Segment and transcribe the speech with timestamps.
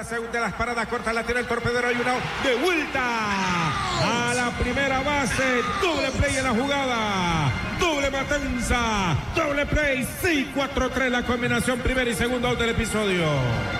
[0.00, 1.88] la segunda las paradas cortas la tiene el torpedero.
[1.88, 5.60] Hay de vuelta a la primera base.
[5.82, 7.69] Doble play en la jugada.
[8.10, 9.16] Matanza.
[9.34, 10.06] Doble play.
[10.22, 13.24] 6-4-3 la combinación primera y segunda out del episodio.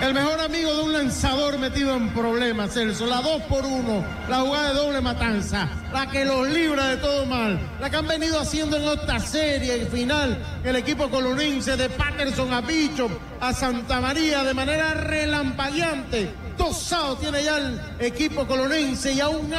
[0.01, 3.05] El mejor amigo de un lanzador metido en problemas, Celso.
[3.05, 4.05] La 2 por 1.
[4.29, 5.69] La jugada de doble matanza.
[5.93, 7.59] La que los libra de todo mal.
[7.79, 10.37] La que han venido haciendo en esta serie y final.
[10.63, 16.31] El equipo colonense de Patterson a Bishop a Santa María de manera relampagueante.
[16.57, 19.51] Dos tiene ya el equipo colonense y a un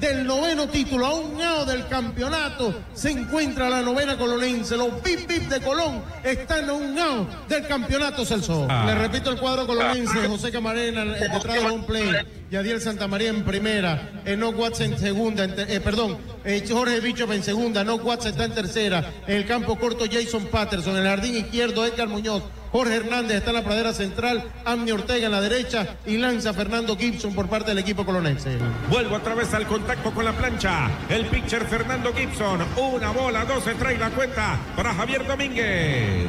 [0.00, 4.76] del noveno título, a un out del campeonato, se encuentra la novena colonense.
[4.76, 8.66] Los pip pip de Colón están a un out del campeonato, Celso.
[8.68, 8.84] Ah.
[8.86, 12.10] Le repito el cuadro colonense, José Camarena detrás de un play,
[12.50, 17.42] Yadiel Santamaría en primera, Enoch Watts en segunda, en eh, perdón, eh, Jorge Bichop en
[17.42, 21.36] segunda, Enoch Watts está en tercera, en el campo corto Jason Patterson, en el jardín
[21.36, 22.42] izquierdo Edgar Muñoz,
[22.76, 26.94] Jorge Hernández está en la pradera central, Amni Ortega en la derecha y lanza Fernando
[26.94, 28.58] Gibson por parte del equipo colonense.
[28.90, 30.90] Vuelvo otra vez al contacto con la plancha.
[31.08, 32.60] El pitcher Fernando Gibson.
[32.76, 36.26] Una bola, dos se trae la cuenta para Javier Domínguez.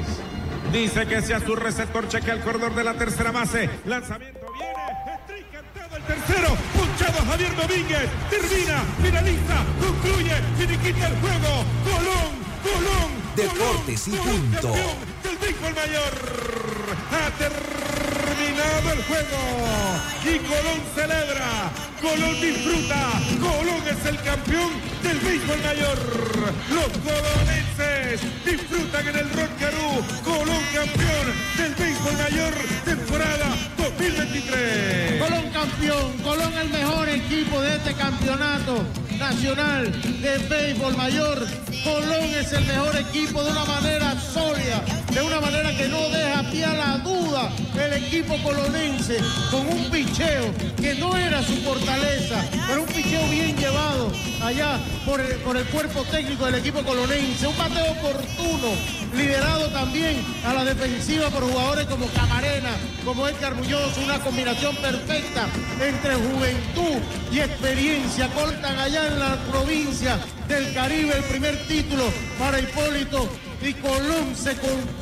[0.71, 3.69] Dice que sea su receptor, chequea el corredor de la tercera base.
[3.83, 6.55] Lanzamiento viene, strike cantado el tercero.
[6.77, 8.09] Punchado Javier Domínguez.
[8.29, 11.65] Termina, finaliza, concluye, finiquita el juego.
[11.83, 12.31] Colón,
[12.63, 13.26] Colón.
[13.37, 14.73] Deportes y punto.
[14.73, 16.13] campeón del béisbol mayor.
[17.13, 19.37] Ha terminado el juego.
[20.25, 21.71] Y Colón celebra.
[22.01, 23.11] Colón disfruta.
[23.39, 24.71] Colón es el campeón
[25.03, 25.99] del béisbol mayor.
[26.73, 30.03] Los colonenses disfrutan en el Rockarú.
[30.25, 31.27] Colón campeón
[31.57, 32.53] del béisbol mayor
[32.85, 35.21] temporada 2023.
[35.21, 38.83] Colón campeón, Colón el mejor equipo de este campeonato
[39.19, 41.47] nacional de béisbol mayor.
[41.83, 44.83] Colón es el mejor equipo de una manera sólida,
[45.13, 49.19] de una manera que no deja pie a la duda el equipo colonense
[49.51, 54.11] con un picheo que no era su fortaleza, pero un picheo bien llevado
[54.41, 57.47] allá por el, por el cuerpo técnico del equipo colonense.
[57.47, 58.69] Un bateo oportuno,
[59.17, 62.69] liderado también a la defensiva por jugadores como Camarena,
[63.03, 65.47] como Edgar Muñoz, una combinación perfecta
[65.81, 67.01] entre juventud
[67.31, 68.29] y experiencia.
[68.29, 72.03] Cortan allá en la provincia del Caribe el primer título
[72.37, 73.27] para Hipólito
[73.61, 74.55] y Colón se,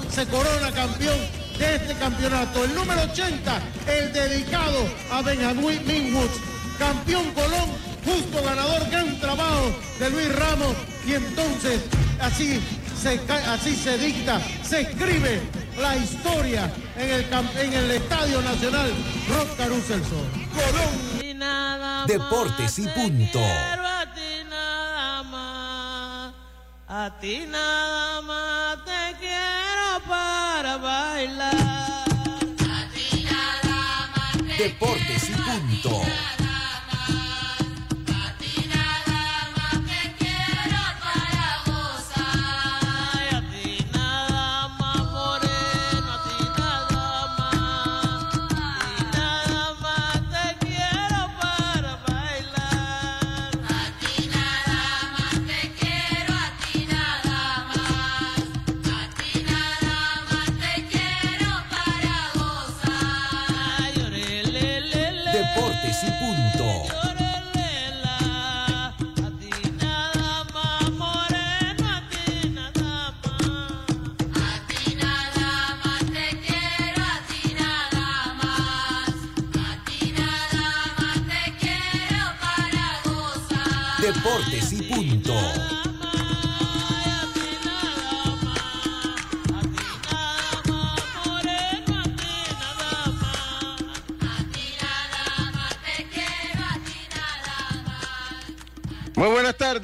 [0.10, 1.18] se corona campeón
[1.60, 2.64] de este campeonato.
[2.64, 6.40] El número 80, el dedicado a Benjamín Minwoods,
[6.80, 7.70] campeón Colón,
[8.06, 10.76] justo ganador, gran trabajo de Luis Ramos
[11.06, 11.82] y entonces
[12.22, 12.62] así
[13.06, 15.40] se, así se dicta, se escribe
[15.78, 17.26] la historia en el,
[17.60, 18.92] en el Estadio Nacional
[19.30, 21.24] Rock Caruso Colón.
[21.24, 23.40] Y nada más Deportes y punto.
[23.40, 26.34] a ti nada más.
[26.88, 32.06] A ti nada más te quiero para bailar.
[34.58, 36.02] Deportes y punto.
[66.20, 66.55] Punto.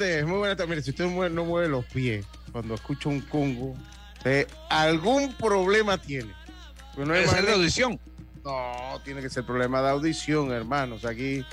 [0.01, 0.69] Tardes, muy buenas tardes.
[0.69, 3.75] Mire, si usted no mueve, los pies cuando escucha un congo,
[4.69, 6.33] algún problema tiene.
[6.95, 7.99] Pues no es manera- audición.
[8.43, 11.05] No, tiene que ser problema de audición, hermanos.
[11.05, 11.45] Aquí,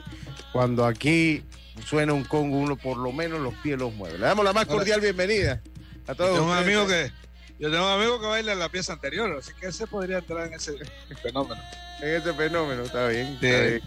[0.53, 1.45] cuando aquí
[1.85, 4.19] suena un congo, uno por lo menos los pies los mueve.
[4.19, 5.61] Le damos la más cordial bienvenida
[6.07, 6.33] a todos.
[6.39, 6.67] tengo un ustedes.
[6.67, 7.13] amigo que
[7.59, 10.55] yo tengo un amigo que baila la pieza anterior, así que ese podría entrar en
[10.55, 10.75] ese
[11.23, 11.61] fenómeno.
[12.01, 13.37] En este fenómeno, está bien.
[13.41, 13.47] Sí.
[13.47, 13.83] está bien.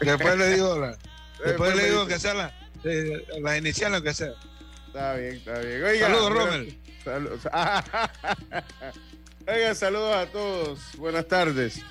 [0.00, 0.98] Después le digo la,
[1.44, 2.52] después le digo que sea la,
[3.40, 4.34] la inicial aunque sea.
[4.86, 5.82] Está bien, está bien.
[5.82, 6.78] Oiga, Saludos, Rommel.
[7.04, 7.40] Saludos.
[9.46, 10.80] Oiga, saludos a todos.
[10.98, 11.82] Buenas tardes.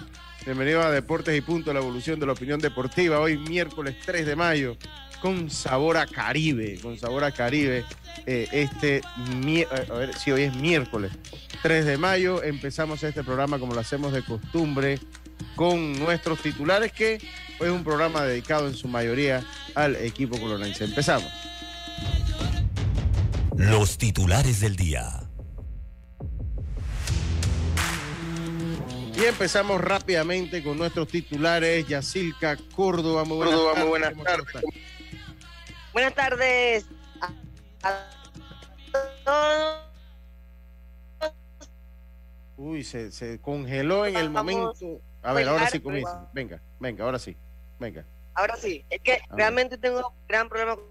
[0.46, 3.20] Bienvenidos a Deportes y Punto, la evolución de la opinión deportiva.
[3.20, 4.76] Hoy miércoles 3 de mayo,
[5.22, 7.86] con sabor a Caribe, con sabor a Caribe.
[8.26, 9.02] Eh, este,
[9.46, 11.12] eh, a ver, si hoy es miércoles
[11.62, 15.00] 3 de mayo, empezamos este programa como lo hacemos de costumbre,
[15.56, 17.20] con nuestros titulares, que
[17.60, 19.44] hoy es un programa dedicado en su mayoría
[19.76, 20.84] al equipo colonense.
[20.86, 21.32] Empezamos.
[23.56, 25.18] Los titulares del día.
[29.16, 31.88] Y empezamos rápidamente con nuestros titulares.
[31.88, 33.84] Yacilca Córdoba, muy buenas Córdoba, tardes.
[33.84, 34.64] muy buenas ¿Cómo tardes.
[35.94, 36.86] Buenas tardes
[37.22, 37.32] a,
[37.84, 38.08] a
[39.26, 39.82] todos.
[42.58, 45.02] Uy, se, se congeló en el momento.
[45.24, 46.30] A ver, ahora sí comienza.
[46.34, 47.36] Venga, venga, ahora sí.
[47.80, 48.06] Venga.
[48.34, 49.36] Ahora sí, es que Ah.
[49.36, 50.86] realmente tengo gran problema con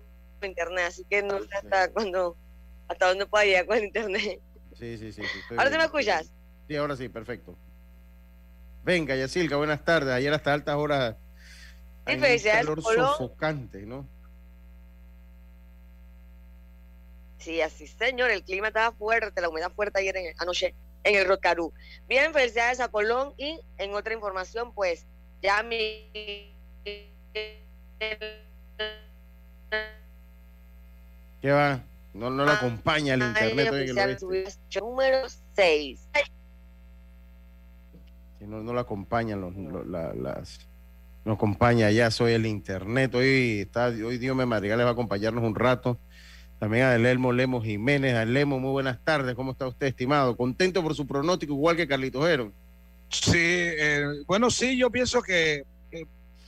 [0.49, 2.37] internet, así que no sé hasta cuándo,
[2.89, 4.41] hasta dónde puedo llegar con internet.
[4.75, 5.23] Sí, sí, sí.
[5.23, 6.33] sí, ¿Ahora sí me escuchas?
[6.69, 7.57] Sí, ahora sí, perfecto.
[8.85, 10.13] Venga, Yacilca, buenas tardes.
[10.15, 11.17] Ayer hasta altas horas.
[12.07, 14.09] un felicidades, calor sofocante, ¿no?
[17.39, 20.75] Sí, así señor, el clima estaba fuerte, la humedad fuerte ayer en, anoche
[21.05, 21.73] en el Rocarú.
[22.09, 25.07] Bien, felicidades a Colón y en otra información, pues
[25.43, 26.09] ya mi
[31.41, 31.83] ¿Qué va?
[32.13, 34.21] No, no la Ah, acompaña el internet
[34.81, 36.09] número 6.
[38.39, 40.67] Que no, no la acompañan los, los- la- las.
[41.25, 43.15] No acompaña ya, soy el internet.
[43.15, 45.99] Hoy está, hoy Dios me Madrigal les va a acompañarnos un rato.
[46.61, 48.15] También a Delmo Lemos Jiménez.
[48.15, 49.35] A Lemo, muy buenas tardes.
[49.35, 50.37] ¿Cómo está usted, estimado?
[50.37, 52.53] Contento por su pronóstico, igual que Carlitos Heron.
[53.09, 55.65] Sí, eh, bueno, sí, yo pienso que,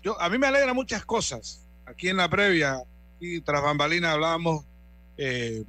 [0.02, 1.66] yo, a mí me alegra muchas cosas.
[1.86, 2.82] Aquí en la previa,
[3.20, 4.66] y tras bambalina hablábamos,
[5.16, 5.64] eh,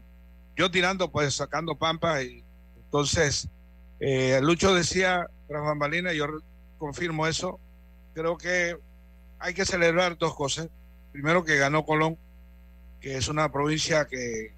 [0.57, 2.43] yo tirando, pues sacando pampa, y
[2.75, 3.47] entonces
[4.01, 6.27] eh, Lucho decía tras bambalina, yo
[6.77, 7.61] confirmo eso,
[8.13, 8.75] creo que
[9.39, 10.67] hay que celebrar dos cosas.
[11.13, 12.17] Primero que ganó Colón,
[13.03, 14.53] que es una provincia que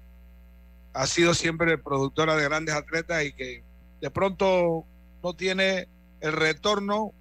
[0.94, 3.64] ha sido siempre productora de grandes atletas y que
[4.00, 4.84] de pronto
[5.22, 5.88] no tiene
[6.20, 7.12] el retorno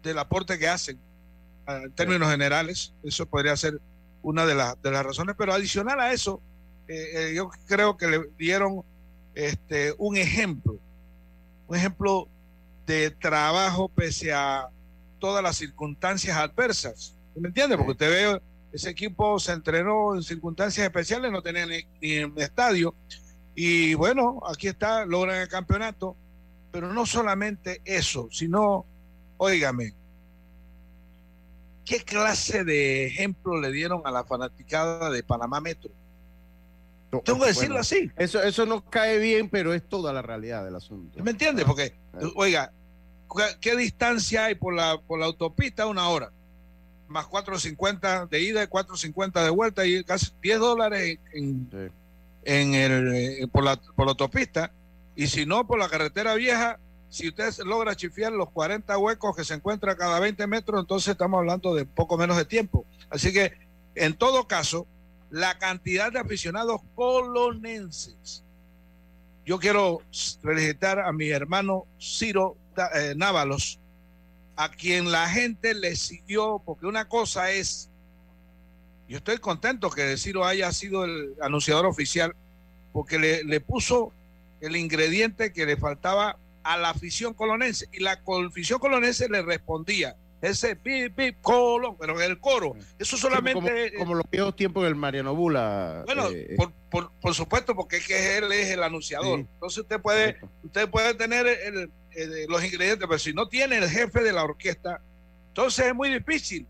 [0.00, 0.96] del aporte que hacen
[1.66, 2.94] ah, en términos generales.
[3.02, 3.80] Eso podría ser
[4.22, 6.40] una de, las de las razones, pero adicional a eso,
[6.86, 8.82] eh, eh, yo creo que le dieron
[9.34, 10.78] este, un ejemplo,
[11.66, 12.28] un ejemplo
[12.86, 14.68] de trabajo pese a
[15.18, 17.16] todas las circunstancias adversas.
[17.34, 17.76] ¿Me entiende?
[17.76, 18.40] Porque usted ve,
[18.72, 22.94] ese equipo se entrenó en circunstancias especiales, no tenía ni, ni un estadio.
[23.54, 26.16] Y bueno, aquí está, logran el campeonato.
[26.70, 28.84] Pero no solamente eso, sino,
[29.38, 29.94] óigame,
[31.84, 35.90] ¿qué clase de ejemplo le dieron a la fanaticada de Panamá Metro?
[37.10, 38.10] No, Tengo que decirlo bueno, así.
[38.18, 41.22] Eso, eso no cae bien, pero es toda la realidad del asunto.
[41.24, 41.64] ¿Me entiendes?
[41.64, 41.94] Porque,
[42.36, 42.70] oiga,
[43.34, 45.86] ¿qué- ¿qué distancia hay por la, por la autopista?
[45.86, 46.30] Una hora.
[47.08, 51.92] Más 4.50 de ida y 4.50 de vuelta y casi 10 dólares en, Sí.
[52.44, 54.72] en el, eh, por, la, por la autopista.
[55.16, 56.78] Y si no, por la carretera vieja,
[57.08, 61.38] si usted logra chifiar los 40 huecos que se encuentran cada 20 metros, entonces estamos
[61.38, 62.84] hablando de poco menos de tiempo.
[63.10, 63.52] Así que,
[63.94, 64.86] en todo caso,
[65.30, 68.44] la cantidad de aficionados colonenses.
[69.44, 70.02] Yo quiero
[70.42, 72.56] felicitar a mi hermano Ciro
[72.94, 73.80] eh, Návalos,
[74.58, 77.90] a quien la gente le siguió, porque una cosa es,
[79.08, 82.34] yo estoy contento que Ciro haya sido el anunciador oficial,
[82.92, 84.12] porque le, le puso
[84.60, 90.16] el ingrediente que le faltaba a la afición colonense, y la afición colonense le respondía,
[90.42, 93.92] ese pip, pip, colón, pero el coro, eso solamente...
[93.92, 96.02] Como, como los viejos tiempos del Mariano Bula.
[96.04, 99.38] Bueno, eh, por, por, por supuesto, porque es que él es el anunciador.
[99.38, 99.46] Sí.
[99.54, 100.48] Entonces usted puede, correcto.
[100.64, 104.44] usted puede tener el- el- los ingredientes, pero si no tiene el jefe de la
[104.44, 105.00] orquesta,
[105.48, 106.66] entonces es muy difícil.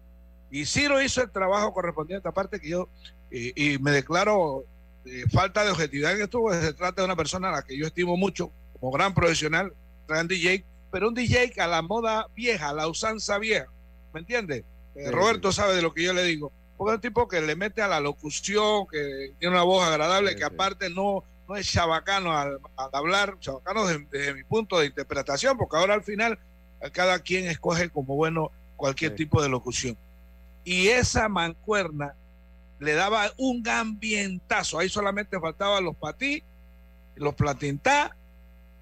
[0.51, 2.89] Y Ciro hizo el trabajo correspondiente, aparte que yo,
[3.31, 4.65] y, y me declaro
[5.05, 7.77] eh, falta de objetividad en esto, porque se trata de una persona a la que
[7.79, 9.73] yo estimo mucho, como gran profesional,
[10.07, 13.67] gran DJ, pero un DJ a la moda vieja, a la usanza vieja,
[14.13, 14.65] ¿me entiende?
[14.95, 16.53] Eh, Sí, Roberto sabe de lo que yo le digo.
[16.77, 20.31] Porque es un tipo que le mete a la locución, que tiene una voz agradable,
[20.33, 24.79] Sí, que aparte no, no es chabacano al, al hablar, chabacano desde, desde mi punto
[24.79, 26.39] de interpretación, porque ahora al final
[26.83, 29.17] a cada quien escoge como bueno cualquier Sí.
[29.17, 29.97] tipo de locución.
[30.65, 32.15] Y esa mancuerna
[32.79, 34.79] le daba un ambientazo.
[34.79, 36.43] Ahí solamente faltaban los patí,
[37.17, 38.15] los platintá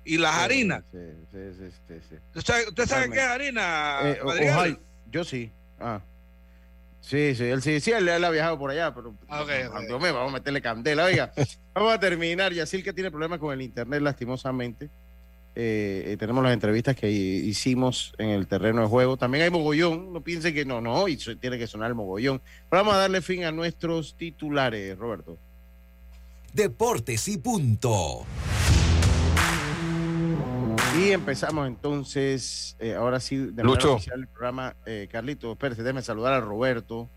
[0.05, 0.83] y las Sí, harinas.
[0.93, 0.99] sí,
[1.33, 2.17] sí, sí, sí, sí.
[2.35, 3.99] ¿Usted sabe, usted sabe qué es harina?
[4.03, 4.81] Eh, Madrigal?
[5.11, 5.51] yo sí.
[5.81, 6.01] Ah.
[7.07, 9.81] Sí, sí, él sí, sí, él, él ha viajado por allá, pero Ah, ok, ok.
[9.87, 11.05] Dios mío, vamos a meterle candela.
[11.05, 11.33] Oiga,
[11.75, 12.53] vamos a terminar.
[12.53, 14.91] Yacil que tiene problemas con el internet, lastimosamente.
[15.55, 19.17] Eh, eh, tenemos las entrevistas que hi- hicimos en el terreno de juego.
[19.17, 20.13] También hay mogollón.
[20.13, 22.43] No piensen que no, no, y tiene que sonar el mogollón.
[22.69, 25.39] Pero vamos a darle fin a nuestros titulares, Roberto.
[26.53, 28.27] Deportes y punto.
[30.99, 33.95] Y empezamos entonces, eh, ahora sí, de manera Lucho.
[33.95, 34.75] oficial el programa.
[34.87, 37.11] Eh, Carlito, espérate, déjame saludar a Roberto,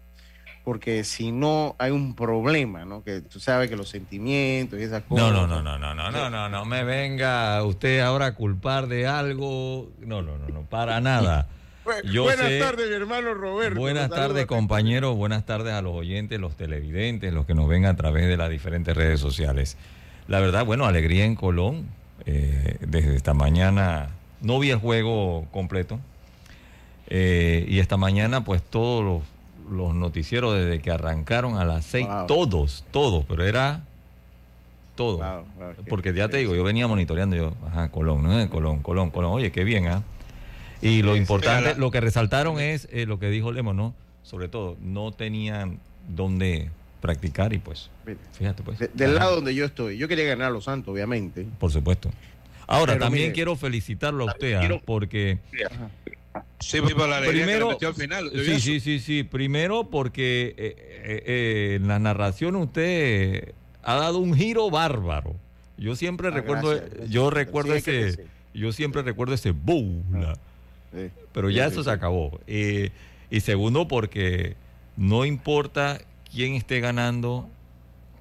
[0.65, 3.03] porque si no hay un problema, ¿no?
[3.03, 5.31] Que tú sabes que los sentimientos y esas cosas.
[5.31, 8.87] No, no, no, no, no, no, no, no, no me venga usted ahora a culpar
[8.87, 9.91] de algo.
[9.99, 11.47] No, no, no, no, para nada.
[12.03, 13.79] Yo Buenas sé- tardes, mi hermano Roberto.
[13.79, 15.15] Buenas tardes, compañeros.
[15.15, 18.49] Buenas tardes a los oyentes, los televidentes, los que nos ven a través de las
[18.49, 19.77] diferentes redes sociales.
[20.27, 21.97] La verdad, bueno, alegría en Colón.
[22.25, 24.09] Eh, desde esta mañana
[24.41, 25.99] no vi el juego completo.
[27.07, 29.23] eh, y esta mañana, pues todos los,
[29.75, 32.27] los noticieros desde que arrancaron a las seis, Wow.
[32.27, 33.81] todos, todos, pero era
[34.95, 35.17] todo.
[35.17, 38.49] Wow, wow, qué- Porque ya te digo, yo venía monitoreando, yo, ajá, Colón, ¿no?
[38.49, 39.31] Colón, Colón, Colón.
[39.33, 40.03] Oye, qué bien, ¿ah?
[40.81, 43.93] Y lo importante, lo que resaltaron es eh, lo que dijo Lemo, ¿no?
[44.23, 46.69] Sobre todo, no tenían dónde
[47.01, 47.89] practicar y pues,
[48.37, 48.79] fíjate pues.
[48.79, 51.45] de- del ajá, lado donde yo estoy, yo quería ganar a los Santos, obviamente.
[51.59, 52.11] Por supuesto.
[52.67, 54.59] Ahora, Pero también mire, quiero felicitarlo a usted, ¿ah?
[54.59, 55.39] quiero- porque...
[56.59, 58.29] Sí, por la que Primero- metió al final.
[58.31, 59.23] ¿Yo vi Sí, sí, sí, sí.
[59.23, 63.53] Primero porque eh, eh, eh, en la narración usted
[63.83, 65.35] ha dado un giro bárbaro.
[65.77, 67.09] Yo siempre Ah, recuerdo, gracias, gracias.
[67.09, 68.29] yo recuerdo Sí, es que ese, sí.
[68.53, 70.03] yo siempre recuerdo ese boom.
[70.93, 71.09] Sí.
[71.33, 72.39] Pero ya Sí, eso sí, se acabó.
[72.45, 72.91] Eh,
[73.31, 74.55] y segundo, porque
[74.97, 75.99] no importa
[76.31, 77.47] quién esté ganando,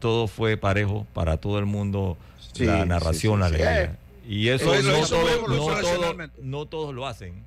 [0.00, 2.16] todo fue parejo para todo el mundo,
[2.52, 3.54] Sí, la narración, sí, la sí.
[3.54, 3.82] alegría.
[3.84, 3.96] Eh,
[4.30, 7.44] Y eso, eso no, todo- muy no, todo- no todos lo hacen.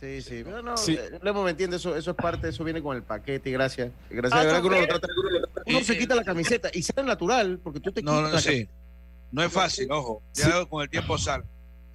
[0.00, 0.98] Sí, sí, pero no, Sí.
[0.98, 3.90] eh, me entiende, eso, eso es parte, eso viene con el paquete gracias.
[4.08, 5.00] Gracias, Ah, verdad que uno lo también.
[5.00, 5.62] trata.
[5.66, 8.40] Uno se quita la camiseta y sale natural, porque tú te No, quitas no, la
[8.40, 8.68] sí.
[9.32, 10.22] No es fácil, ojo.
[10.34, 11.44] Ya con el tiempo sale.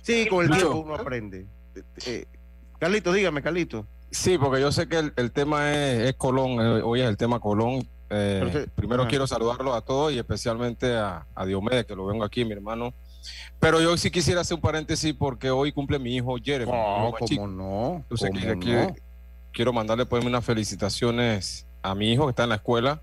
[0.04, 1.48] Sí, con el tiempo uno aprende.
[1.76, 2.26] Eh, eh,
[2.80, 3.88] Carlito, dígame, Carlito.
[4.12, 7.18] Sí, porque yo sé que el, el tema es, es Colón, eh, hoy es el
[7.18, 7.88] tema Colón.
[8.10, 12.46] Eh, primero quiero saludarlos a todos y especialmente a, a Diomedes, que lo vengo aquí,
[12.46, 12.94] mi hermano.
[13.60, 16.72] Pero yo sí quisiera hacer un paréntesis porque hoy cumple mi hijo Jeremy.
[16.72, 17.42] mi No, chico.
[17.42, 17.96] cómo no.
[17.98, 18.94] Entonces, cómo que- no.
[18.94, 19.02] que-
[19.52, 23.02] quiero mandarle pues unas felicitaciones a mi hijo que está en la escuela.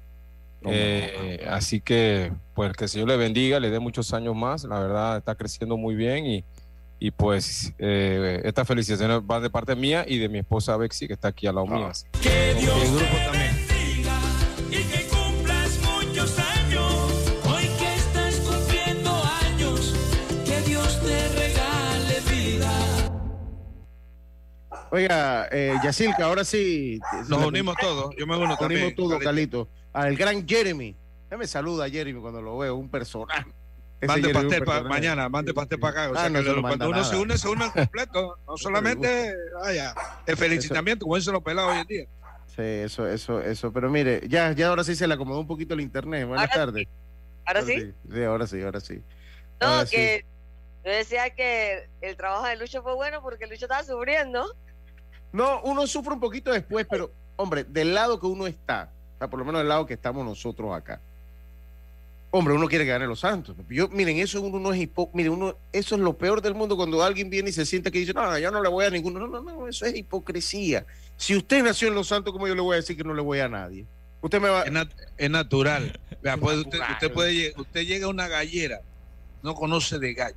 [0.64, 4.62] Eh, así que, pues que el Señor le bendiga, le dé muchos años más.
[4.64, 6.44] La verdad, está creciendo muy bien y,
[7.04, 11.14] y pues eh, estas felicitaciones van de parte mía y de mi esposa Bexi, que
[11.14, 11.74] está aquí al lado Ah.
[11.76, 11.90] mío.
[12.22, 13.66] Y el grupo también.
[14.70, 16.94] y que cumplas muchos años.
[17.44, 19.10] Hoy que estás cumpliendo
[19.42, 19.94] años,
[20.44, 22.70] que Dios te regale vida.
[24.92, 27.00] Oiga, eh, Yacilca, ahora sí.
[27.28, 28.14] Nos unimos todos.
[28.16, 28.82] Yo me uno Nos también.
[28.82, 29.20] unimos todos.
[29.22, 29.68] Carlito.
[29.92, 30.96] Al gran Jeremy.
[31.30, 33.50] Ya me saluda Jeremy cuando lo veo, un personaje.
[34.06, 36.10] Mande pastel para mañana, mande pastel para acá.
[36.10, 37.08] O Ah, sea, no, que eso cuando uno nada.
[37.08, 38.38] se une, se une al completo.
[38.46, 39.94] No solamente, vaya,
[40.26, 42.04] el felicitamiento, como dicen los pelados hoy en día.
[42.46, 43.72] Sí, eso, eso, eso.
[43.72, 46.26] Pero mire, ya, ya ahora sí se le acomodó un poquito el internet.
[46.26, 46.88] Buenas Ahora tardes.
[47.44, 47.92] Ahora sí.
[48.12, 49.02] Sí, ahora sí, ahora sí.
[49.60, 49.96] No, Ahora sí.
[49.96, 50.24] que
[50.84, 54.44] yo decía que el trabajo de Lucho fue bueno porque Lucho estaba sufriendo.
[55.32, 59.28] No, uno sufre un poquito después, pero, hombre, del lado que uno está, o sea,
[59.30, 61.00] por lo menos del lado que estamos nosotros acá.
[62.34, 63.54] Hombre, uno quiere que gane los Santos.
[63.68, 66.76] Yo, miren, eso uno no es hipo, miren, uno, eso es lo peor del mundo
[66.76, 69.20] cuando alguien viene y se siente que dice, no, yo no le voy a ninguno.
[69.20, 70.86] No, no, no, eso es hipocresía.
[71.18, 73.20] Si usted nació en los Santos, ¿cómo yo le voy a decir que no le
[73.20, 73.84] voy a nadie?
[74.22, 74.62] Usted me va.
[74.62, 76.00] Es, nat- es natural.
[76.22, 76.92] Vea, pues usted, natural.
[76.92, 78.80] usted puede usted llega a una gallera,
[79.42, 80.36] no conoce de gallo.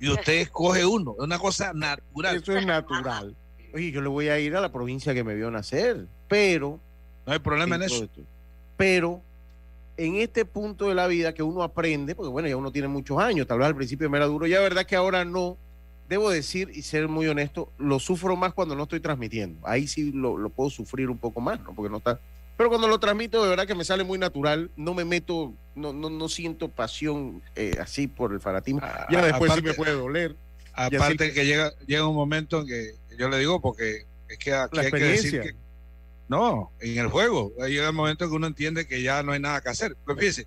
[0.00, 1.14] Y usted escoge uno.
[1.18, 2.36] Es una cosa natural.
[2.36, 3.36] Eso es natural.
[3.72, 6.80] Oye, yo le voy a ir a la provincia que me vio nacer, pero
[7.26, 8.08] No hay problema en eso.
[8.76, 9.22] Pero
[9.96, 13.18] en este punto de la vida que uno aprende, porque bueno, ya uno tiene muchos
[13.18, 15.56] años, tal vez al principio me era duro, ya verdad que ahora no,
[16.08, 19.66] debo decir y ser muy honesto, lo sufro más cuando no estoy transmitiendo.
[19.66, 21.74] Ahí sí lo, lo puedo sufrir un poco más, ¿no?
[21.74, 22.20] Porque no está.
[22.56, 25.92] Pero cuando lo transmito, de verdad que me sale muy natural, no me meto, no,
[25.92, 28.80] no, no siento pasión eh, así por el fanatismo.
[28.82, 30.36] A- Ya después sí me puede doler.
[30.72, 34.52] Aparte así- que llega, llega un momento en que yo le digo porque es que
[34.54, 35.54] aquí La hay que decir que
[36.28, 39.40] no, en el juego ahí llega el momento que uno entiende que ya no hay
[39.40, 39.96] nada que hacer.
[40.04, 40.46] Pues fíjese,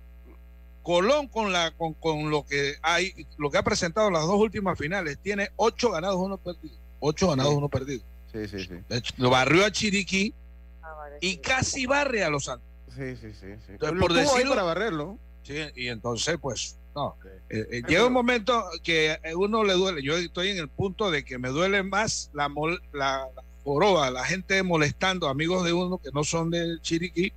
[0.82, 4.36] Colón con la con, con lo que hay, lo que ha presentado en las dos
[4.40, 6.74] últimas finales, tiene ocho ganados, uno perdido.
[7.00, 7.58] Ocho ganados, Sí.
[7.58, 8.02] uno perdido.
[8.32, 8.74] Sí, sí, sí.
[8.88, 10.34] De hecho, Lo barrió a Chiriquí
[10.82, 11.36] Ah, vale, y sí.
[11.38, 12.66] casi barre a los Santos.
[12.94, 13.46] Sí, sí, sí.
[13.66, 13.72] sí.
[13.72, 15.18] Entonces, Lo por decirlo- para barrerlo.
[15.42, 17.16] Sí, y entonces, pues, no.
[17.50, 20.02] Eh, eh, llega un momento que a uno le duele.
[20.02, 24.10] Yo estoy en el punto de que me duele más la, mol- la, la joroba,
[24.10, 27.32] la gente molestando amigos de uno que no son de Chiriquí,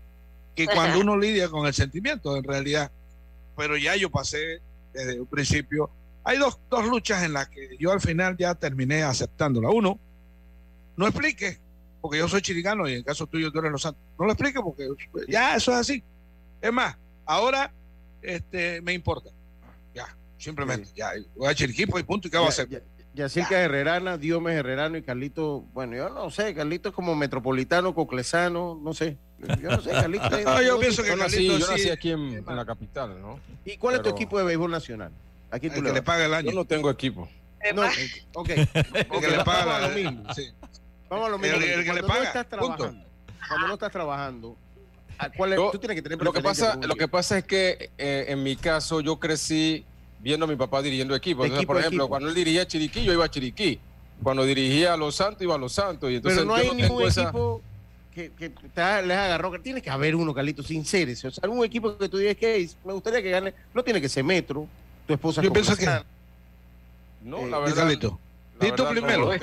[0.55, 2.91] que cuando uno lidia con el sentimiento, en realidad.
[3.57, 4.61] Pero ya yo pasé
[4.93, 5.89] desde un principio.
[6.23, 9.69] Hay dos, dos luchas en las que yo al final ya terminé aceptándola.
[9.69, 9.99] Uno,
[10.95, 11.59] no explique,
[12.01, 14.01] porque yo soy chiricano y en el caso tuyo tú eres los santos.
[14.17, 14.87] No lo explique porque
[15.27, 16.03] ya eso es así.
[16.61, 17.71] Es más, ahora
[18.21, 19.29] este, me importa.
[19.93, 22.69] Ya, simplemente, ya, voy a Chiriquí pues, y punto, ¿y qué va a hacer?
[22.69, 22.81] ya-
[23.13, 28.79] Yacirca Herrerana, Diomes Herrerano y Carlito, bueno, yo no sé, Carlito es como metropolitano, coclesano,
[28.81, 29.17] no sé.
[29.61, 30.25] Yo no sé, Carlito.
[30.37, 30.79] es- No, yo no sé.
[30.81, 33.39] pienso que Yo nací, yo nací sí, aquí en, en la capital, ¿no?
[33.65, 35.11] ¿Y cuál es tu equipo de béisbol nacional?
[35.51, 36.49] ¿A quién tú el le que le paga el año.
[36.49, 37.29] Yo no tengo equipo.
[37.75, 37.83] No,
[38.33, 38.49] ok.
[38.49, 40.33] el que Ok, le paga vamos a lo mismo.
[40.33, 40.49] sí.
[41.09, 41.57] Vamos a lo mismo.
[41.57, 42.75] El- el que le Cuando paga, No estás punto.
[42.75, 43.05] trabajando,
[43.47, 44.57] cuando no estás trabajando,
[45.19, 45.59] ¿a cuál es?
[45.59, 48.41] Yo- tú tienes que tener Lo que pasa, lo que pasa es que eh, en
[48.41, 49.85] mi caso yo crecí
[50.23, 51.45] viendo a mi papá dirigiendo equipos.
[51.45, 52.09] Entonces, equipo por a ejemplo, equipo.
[52.09, 53.79] cuando él dirigía Chiriquí, yo iba a Chiriquí.
[54.23, 56.09] Cuando dirigía a Los Santos, iba a Los Santos.
[56.09, 57.61] Y entonces Pero no hay ningún esa- equipo
[58.15, 59.59] que, que te ha- les agarró.
[59.59, 61.27] Tiene que haber uno, Carlito, sincérese.
[61.27, 63.53] O sea, algún equipo que tú digas que me gustaría que gane.
[63.73, 64.65] No tiene que ser Metro.
[65.05, 65.85] Tu esposa Yo pienso que-.
[67.21, 67.75] No, Eh, la verdad.
[67.75, 68.19] Carlito.
[68.61, 69.25] la tú primero.
[69.33, 69.39] no.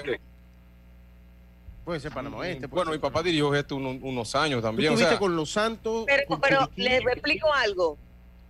[1.84, 2.66] Puede ser Panamá Oeste.
[2.68, 4.92] Bueno, mi papá dirigió esto unos, unos años Tú también.
[4.94, 6.04] o sea, con Los Santos.
[6.06, 7.98] Pero, pero les explico algo.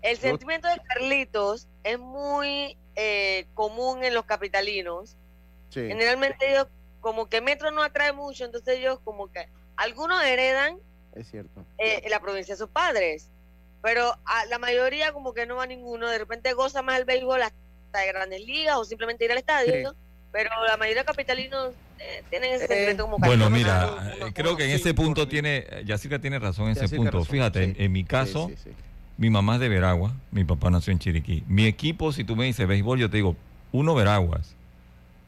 [0.03, 5.17] El Yo- sentimiento de Carlitos es muy eh, común en los capitalinos.
[5.71, 5.81] Sí.
[5.87, 6.67] Generalmente ellos,
[7.01, 10.79] como que Metro no atrae mucho, entonces ellos como que algunos heredan
[11.15, 11.65] Es cierto.
[11.79, 13.31] eh, en la provincia de sus padres,
[13.83, 17.41] pero a la mayoría como que no va ninguno, de repente goza más el béisbol
[17.43, 19.95] hasta de grandes ligas o simplemente ir al estadio,
[20.33, 24.57] pero la mayoría de capitalinos eh, tienen ese Eh, sentimiento como Bueno, mira, eh, creo
[24.57, 27.19] que en ese punto tiene, Yacirca tiene razón en ese punto.
[27.19, 27.71] razón, Fíjate, sí.
[27.79, 28.77] en, en mi caso, Sí, sí, sí.
[29.21, 31.45] Mi mamá es de Veragua, mi papá nació en Chiriquí.
[31.47, 33.37] Mi equipo, si tú me dices béisbol, yo te digo,
[33.71, 34.57] uno Veraguas,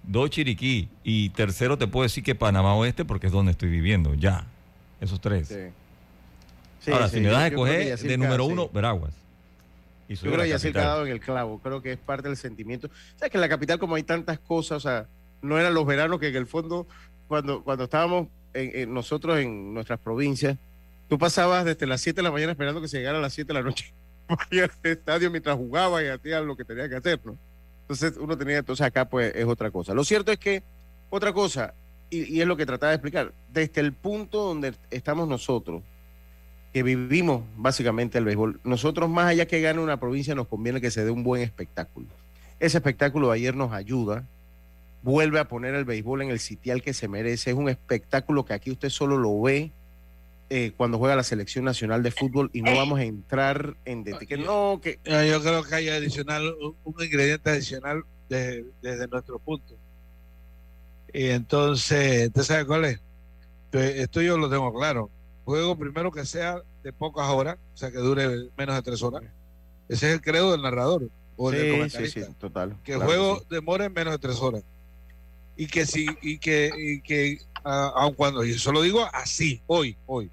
[0.02, 4.14] dos Chiriquí y tercero te puedo decir que Panamá Oeste porque es donde estoy viviendo,
[4.14, 4.46] ya,
[4.98, 5.48] esos tres.
[5.48, 5.56] Sí.
[6.80, 9.12] Sí, Ahora, sí, si me das a escoger, de número uno, Veraguas.
[10.08, 11.60] Y Yo creo que Yacirca ha dado en el clavo.
[11.62, 12.88] Creo que es parte del sentimiento.
[13.16, 15.06] Sabes que en la capital, como hay tantas cosas, o sea,
[15.42, 16.86] no eran los veranos que en el fondo,
[17.28, 20.56] cuando, cuando estábamos en, en nosotros en nuestras provincias,
[21.12, 23.46] tú pasabas desde las 7 de la mañana esperando que se llegara a las 7
[23.46, 23.92] de la noche
[24.28, 27.36] al estadio mientras jugaba y hacía lo que tenía que hacer, ¿no?
[27.82, 29.92] Entonces uno tenía, entonces acá pues es otra cosa.
[29.92, 30.62] Lo cierto es que,
[31.10, 31.74] otra cosa,
[32.08, 35.82] y, y es lo que trataba de explicar, desde el punto donde estamos nosotros,
[36.72, 40.90] que vivimos básicamente el béisbol, nosotros más allá que gane una provincia nos conviene que
[40.90, 42.06] se dé un buen espectáculo.
[42.58, 44.24] Ese espectáculo de ayer nos ayuda,
[45.02, 48.54] vuelve a poner el béisbol en el sitial que se merece, es un espectáculo que
[48.54, 49.72] aquí usted solo lo ve
[50.54, 54.26] eh, cuando juega la selección nacional de fútbol y no vamos a entrar en detalle.
[54.26, 59.08] Que no, que Eh, Yo creo que hay adicional, un, un ingrediente adicional de- desde
[59.08, 59.74] nuestro punto.
[61.12, 63.00] Y entonces, ¿usted sabe cuál es?
[63.72, 65.10] Esto yo lo tengo claro.
[65.44, 69.22] Juego primero que sea de pocas horas, o sea, que dure menos de tres horas.
[69.88, 72.20] Ese es el credo del narrador o del sí, sí, comentarista.
[72.26, 72.76] sí, total.
[72.84, 73.46] que el claro juego sí.
[73.50, 74.62] demore menos de tres horas.
[75.56, 79.62] Y que sí, y que, y que ah, aun cuando, y eso lo digo así,
[79.66, 80.30] hoy, hoy.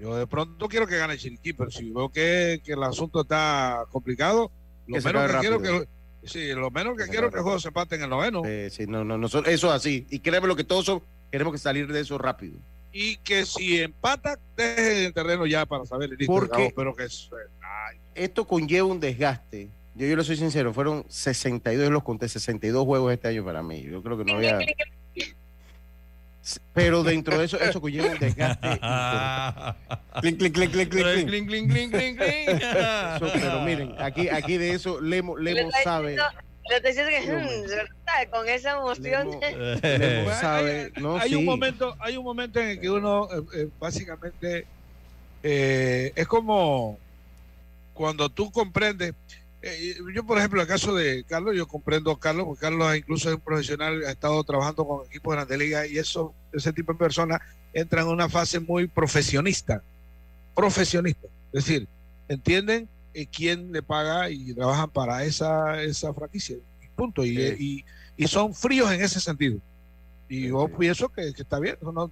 [0.00, 3.84] Yo de pronto quiero que gane Chiriquí, pero si veo que, que el asunto está
[3.90, 4.50] complicado,
[4.86, 5.86] lo Que menos que acabe quiero rápido.
[6.22, 8.42] que sí, lo menos que se quiero que el juego se empate en el noveno
[8.46, 10.06] Eh, sí, no, no, nosotros, eso así.
[10.10, 12.58] Y créeme lo que todos son- queremos que salir de eso rápido.
[12.92, 17.30] y que si empata deje el terreno ya para saber listo, Porque- pero que es-
[17.62, 19.68] ay, Esto conlleva un desgaste.
[19.94, 23.62] Yo, yo le soy sincero, fueron 62, yo los conté, 62 juegos este año para
[23.62, 23.82] mí.
[23.82, 24.58] Yo creo que no había.
[26.72, 28.68] Pero dentro de eso, eso conlleva un desgaste.
[30.20, 31.28] Clink, clink, clink, clink, clink, clink.
[31.28, 32.48] Clink, clink, clink, clink.
[32.62, 36.16] Eso, pero miren, aquí, aquí de eso Lemo, Lemo sabe.
[36.16, 36.22] Que,
[37.30, 39.40] hmm, con esa emoción.
[39.40, 40.92] Lemo, Lemo Hay- sabe.
[40.96, 41.34] No, hay sí.
[41.36, 44.66] un momento hay un momento en el que uno eh, eh, básicamente
[45.42, 46.98] eh, es como
[47.94, 49.14] cuando tú comprendes
[49.62, 53.28] eh, yo por ejemplo el caso de Carlos yo comprendo a Carlos porque Carlos incluso
[53.28, 56.92] es un profesional ha estado trabajando con equipos de Grandes Ligas y eso ese tipo
[56.92, 57.40] de personas
[57.72, 59.82] entran en una fase muy profesionista
[60.54, 61.88] profesionista es decir
[62.28, 67.84] entienden eh, quién le paga y trabajan para esa esa franquicia y punto y, Sí.
[68.16, 69.58] y, y son fríos en ese sentido
[70.28, 70.74] y Sí, yo sí.
[70.78, 71.76] pienso que, que está bien.
[71.82, 72.10] no-.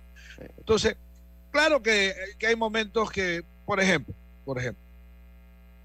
[0.58, 0.96] Entonces,
[1.52, 4.12] claro que, que hay momentos que, por ejemplo,
[4.44, 4.82] por ejemplo,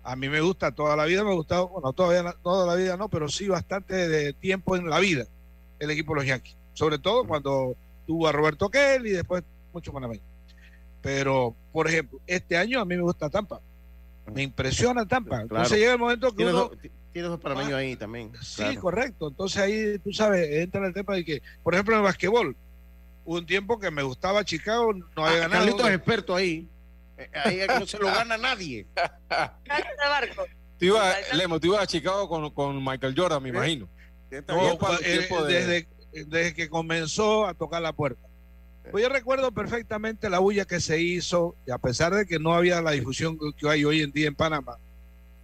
[0.03, 2.75] a mí me gusta, toda la vida me ha gustado, bueno, todavía no- toda la
[2.75, 5.25] vida no, pero sí bastante de tiempo en la vida
[5.79, 6.55] el equipo de los Yankees.
[6.73, 10.23] Sobre todo cuando tuvo a Roberto Kell y después mucho panameños.
[11.01, 13.59] Pero, por ejemplo, este año a mí me gusta Tampa.
[14.33, 15.29] Me impresiona Tampa.
[15.29, 15.43] Claro.
[15.43, 16.63] Entonces llega el momento que Tienes uno...
[16.69, 16.77] dos,
[17.11, 18.31] tienes dos panameños ahí también.
[18.41, 18.81] Sí, claro.
[18.81, 19.27] correcto.
[19.29, 22.55] Entonces ahí, tú sabes, entra el tema de que, por ejemplo, en el basquetbol,
[23.25, 25.65] hubo un tiempo que me gustaba Chicago, no había Ah, ganado.
[25.65, 26.67] Carlitos es experto ahí.
[27.17, 28.87] Eh, Ahí no se lo gana nadie.
[29.27, 30.45] Cállate, barco.
[30.79, 33.87] Tú ibas, Lemo, tú ibas a Chicago con, con Michael Jordan, me imagino.
[34.47, 35.87] No, eh, tiempo de- desde,
[36.25, 38.27] desde que comenzó a tocar la puerta.
[38.91, 42.53] Pues yo recuerdo perfectamente la bulla que se hizo, y a pesar de que no
[42.53, 44.77] había la difusión que hay hoy en día en Panamá,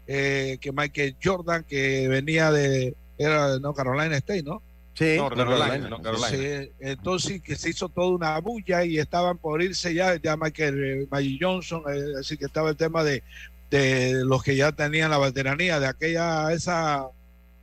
[0.08, 4.62] eh, que Michael Jordan, que venía de, era no Carolina State, ¿no?
[5.00, 5.90] Sí, North North Carolina, Carolina.
[5.90, 6.28] North Carolina.
[6.64, 10.84] Sí, entonces que se hizo toda una bulla y estaban por irse ya, ya Michael
[10.84, 13.24] eh, Magic Johnson, eh, así que estaba el tema de,
[13.70, 17.08] de los que ya tenían la veteranía de aquella, esa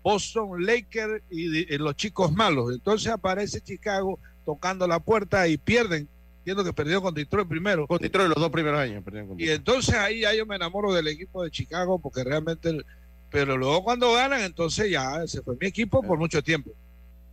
[0.03, 2.72] Boston Lakers y, los chicos malos.
[2.72, 6.09] Entonces aparece Chicago tocando la puerta y pierden,
[6.42, 7.87] viendo que perdió con Detroit primero.
[7.87, 9.05] Con Detroit los dos primeros años.
[9.05, 12.70] perdieron con Y entonces ahí ya yo me enamoro del equipo de Chicago porque realmente,
[12.70, 12.87] el-
[13.31, 16.70] pero luego cuando ganan, entonces ya se fue mi equipo por mucho tiempo.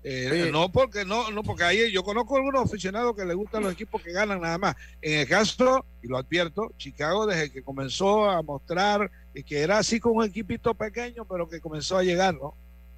[0.05, 3.71] Eh, no porque no, no porque ahí yo conozco algunos aficionados que les gustan los
[3.71, 4.75] equipos que ganan nada más.
[5.01, 9.09] En el caso, y lo advierto, Chicago desde que comenzó a mostrar
[9.45, 12.53] que era así con un equipito pequeño, pero que comenzó a llegar, ¿no?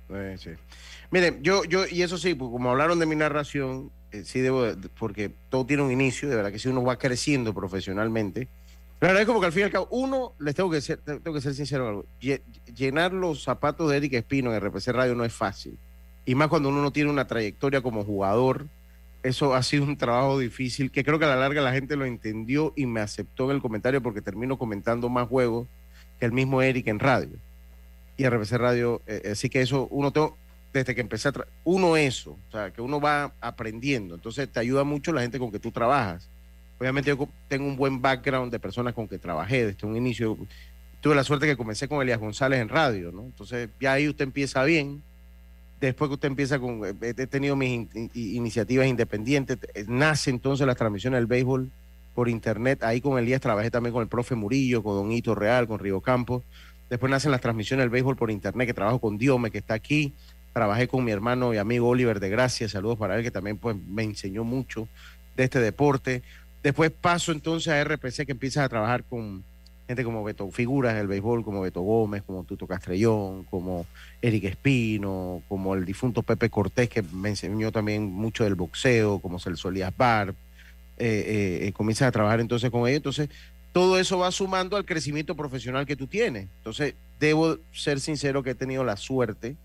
[0.10, 0.50] Eh, sí.
[1.12, 4.63] Miren, yo, yo, y eso sí, pues, como hablaron de mi narración, eh, sí debo,
[4.63, 8.48] de- porque todo tiene un inicio, de verdad que si uno va creciendo profesionalmente.
[9.02, 10.98] La verdad es como que al fin y al cabo, uno, les tengo que ser,
[11.00, 12.41] tengo que ser sincero en algo, lle-
[12.76, 15.78] llenar los zapatos de Eric Espino en RPC Radio no es fácil.
[16.25, 18.67] Y más cuando uno no tiene una trayectoria como jugador,
[19.23, 22.05] eso ha sido un trabajo difícil, que creo que a la larga la gente lo
[22.05, 25.67] entendió y me aceptó en el comentario porque termino comentando más juegos
[26.19, 27.38] que el mismo Eric en radio
[28.17, 29.01] y RPC Radio.
[29.07, 30.11] eh, así que eso, uno
[30.73, 31.33] desde que empecé a
[31.63, 34.15] uno eso, o sea, que uno va aprendiendo.
[34.15, 36.29] Entonces te ayuda mucho la gente con que tú trabajas.
[36.79, 40.38] Obviamente yo tengo un buen background de personas con que trabajé desde un inicio.
[40.99, 43.23] Tuve la suerte que comencé con Elías González en radio, ¿no?
[43.23, 45.01] Entonces ya ahí usted empieza bien.
[45.79, 50.77] Después que usted empieza con, eh, he tenido mis iniciativas independientes, eh, nace entonces las
[50.77, 51.69] transmisiones del béisbol
[52.13, 52.83] por internet.
[52.83, 56.01] Ahí con Elías trabajé también con el profe Murillo, con Don Hito Real, con Río
[56.01, 56.43] Campos.
[56.89, 60.13] Después nacen las transmisiones del béisbol por internet, que trabajo con Diome, que está aquí.
[60.53, 63.75] Trabajé con mi hermano y amigo Oliver de Gracia, saludos para él, que también pues,
[63.75, 64.88] me enseñó mucho
[65.35, 66.23] de este deporte.
[66.63, 69.43] Después paso entonces a RPC, que empiezas a trabajar con
[69.88, 73.86] gente como Beto, figuras del béisbol, como Beto Gómez, como Tuto Castrellón, como
[74.21, 79.39] Eric Espino, como el difunto Pepe Cortés, que me enseñó también mucho del boxeo, como
[79.39, 80.36] Celso Elías Barb.
[80.98, 82.98] Eh, eh, eh, comienzas a trabajar entonces con ellos.
[82.98, 83.30] Entonces,
[83.74, 86.48] todo eso va sumando al crecimiento profesional que tú tienes.
[86.58, 89.56] Entonces, debo ser sincero que he tenido la suerte,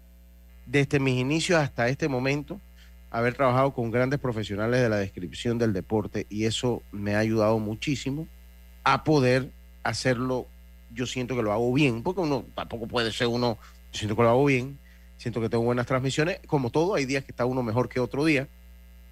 [0.67, 2.61] desde mis inicios hasta este momento,
[3.11, 7.59] haber trabajado con grandes profesionales de la descripción del deporte y eso me ha ayudado
[7.59, 8.29] muchísimo
[8.85, 9.51] a poder
[9.83, 10.47] hacerlo.
[10.93, 13.59] Yo siento que lo hago bien, porque uno tampoco puede ser uno,
[13.93, 14.79] yo siento que lo hago bien,
[15.17, 18.25] siento que tengo buenas transmisiones, como todo, hay días que está uno mejor que otro
[18.25, 18.49] día,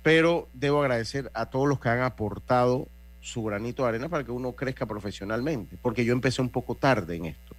[0.03, 2.89] pero debo agradecer a todos los que han aportado
[3.21, 7.17] su granito de arena para que uno crezca profesionalmente, porque yo empecé un poco tarde
[7.17, 7.55] en esto.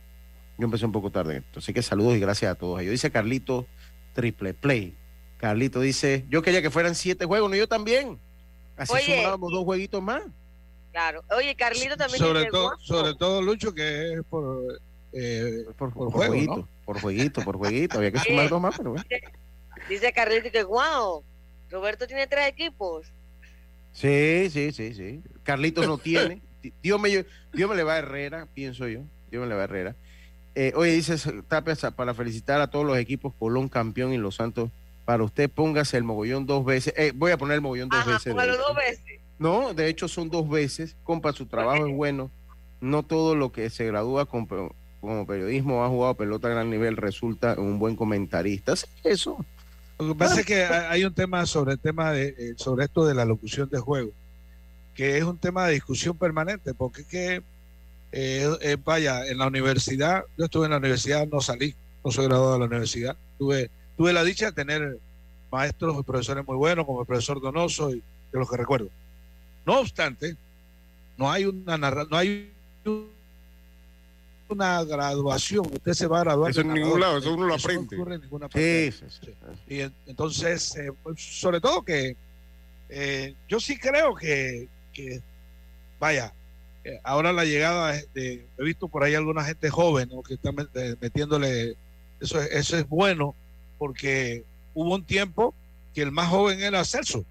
[0.58, 1.60] Yo empecé un poco tarde en esto.
[1.60, 2.92] Así que saludos y gracias a todos ellos.
[2.92, 3.66] Dice Carlito
[4.14, 4.96] Triple Play.
[5.38, 8.20] Carlito dice, yo quería que fueran siete juegos, no yo también.
[8.76, 10.24] Así Oye, sumábamos dos jueguitos más.
[11.00, 11.24] Claro.
[11.32, 14.82] Oye, Carlito también Sobre todo, sobre todo Lucho, que es por,
[15.14, 16.70] eh, Por, Por por juego, jueguito, ¿no?
[16.84, 17.98] por jueguito, por jueguito.
[17.98, 19.06] Había que sumar dos más, pero bueno.
[19.88, 21.24] Dice Carlito que guau,
[21.70, 23.08] Roberto tiene tres equipos.
[23.94, 25.24] Sí, sí, sí, sí.
[25.44, 26.42] Carlitos no tiene.
[26.84, 27.10] Dios me,
[27.54, 29.00] Dios me le va a Herrera, pienso yo.
[29.32, 29.96] Dios me le va a Herrera.
[30.54, 31.16] Eh, oye, dice
[31.48, 34.70] Tapia, para felicitar a todos los equipos, Colón campeón y Los Santos.
[35.06, 36.94] Para usted, póngase el mogollón dos veces.
[36.98, 38.34] Eh, voy a poner el mogollón dos Ajá, veces.
[38.34, 39.22] póngalo dos veces.
[39.40, 40.96] No, de hecho son dos veces.
[41.04, 42.30] Compa, su trabajo es bueno.
[42.82, 44.48] No todo lo que se gradúa con-
[45.02, 48.74] como periodismo ha jugado pelota a gran nivel resulta un buen comentarista.
[49.04, 49.44] Eso.
[49.98, 52.86] Lo que pasa es que ha- hay un tema sobre el tema de eh, sobre
[52.86, 54.12] esto de la locución de juego,
[54.96, 57.42] que es un tema de discusión permanente, porque es que
[58.12, 62.26] eh, eh, vaya, en la universidad, yo estuve en la universidad, no salí, no soy
[62.28, 64.98] graduado de la universidad, tuve, tuve la dicha de tener
[65.52, 67.96] maestros y profesores muy buenos, como el profesor Donoso, y
[68.32, 68.90] de los que recuerdo.
[69.66, 70.36] No obstante,
[71.18, 72.52] no hay una narra- no hay
[72.86, 73.10] un-
[74.50, 76.50] una graduación, usted se va a graduar.
[76.52, 77.96] Eso en ningún lado, eso uno lo no aprende.
[77.96, 78.92] ocurre en ninguna parte.
[78.92, 79.32] Sí, sí, sí.
[79.76, 82.16] Y en- entonces, eh, pues, sobre todo que
[82.92, 85.22] eh, yo sí creo que, que,
[86.00, 86.34] vaya,
[86.84, 90.24] eh, ahora la llegada de, he visto por ahí alguna gente joven ¿no?
[90.24, 91.76] que está met- metiéndole,
[92.20, 93.36] eso, es- eso es bueno,
[93.78, 94.44] porque
[94.74, 95.54] hubo un tiempo
[95.94, 97.24] que el más joven era Celso,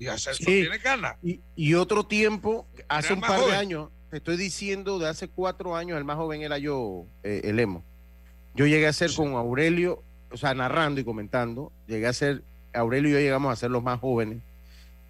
[0.00, 0.62] y a Celso Sí.
[0.62, 1.14] tiene ganas.
[1.22, 5.76] Y, y otro tiempo, hace un par de años, te estoy diciendo, de hace cuatro
[5.76, 7.84] años, el más joven era yo, eh, el emo.
[8.56, 9.16] Yo llegué a ser Sí.
[9.16, 13.56] con Aurelio, o sea, narrando y comentando, llegué a ser, Aurelio y yo llegamos a
[13.56, 14.38] ser los más jóvenes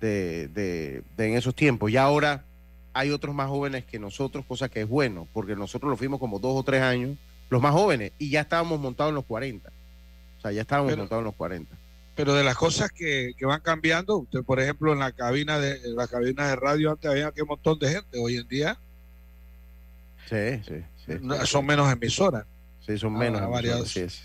[0.00, 1.90] de, de- de en esos tiempos.
[1.90, 2.44] Y ahora
[2.92, 6.38] hay otros más jóvenes que nosotros, cosa que es bueno, porque nosotros lo fuimos como
[6.38, 7.16] dos o tres años,
[7.48, 9.70] los más jóvenes, y ya estábamos montados en los 40.
[10.38, 11.76] O sea, ya estábamos Pero- montados en los 40.
[12.20, 15.72] Pero de las cosas que, que van cambiando, usted, por ejemplo, en la cabina de
[15.84, 18.78] en la cabina de radio antes había que un montón de gente, hoy en día
[20.28, 20.74] Sí, sí,
[21.06, 21.12] sí.
[21.20, 21.46] no- sí.
[21.46, 22.44] son menos emisoras.
[22.86, 23.50] Sí, son Ah, menos.
[23.50, 23.88] variados.
[23.90, 24.22] Así es.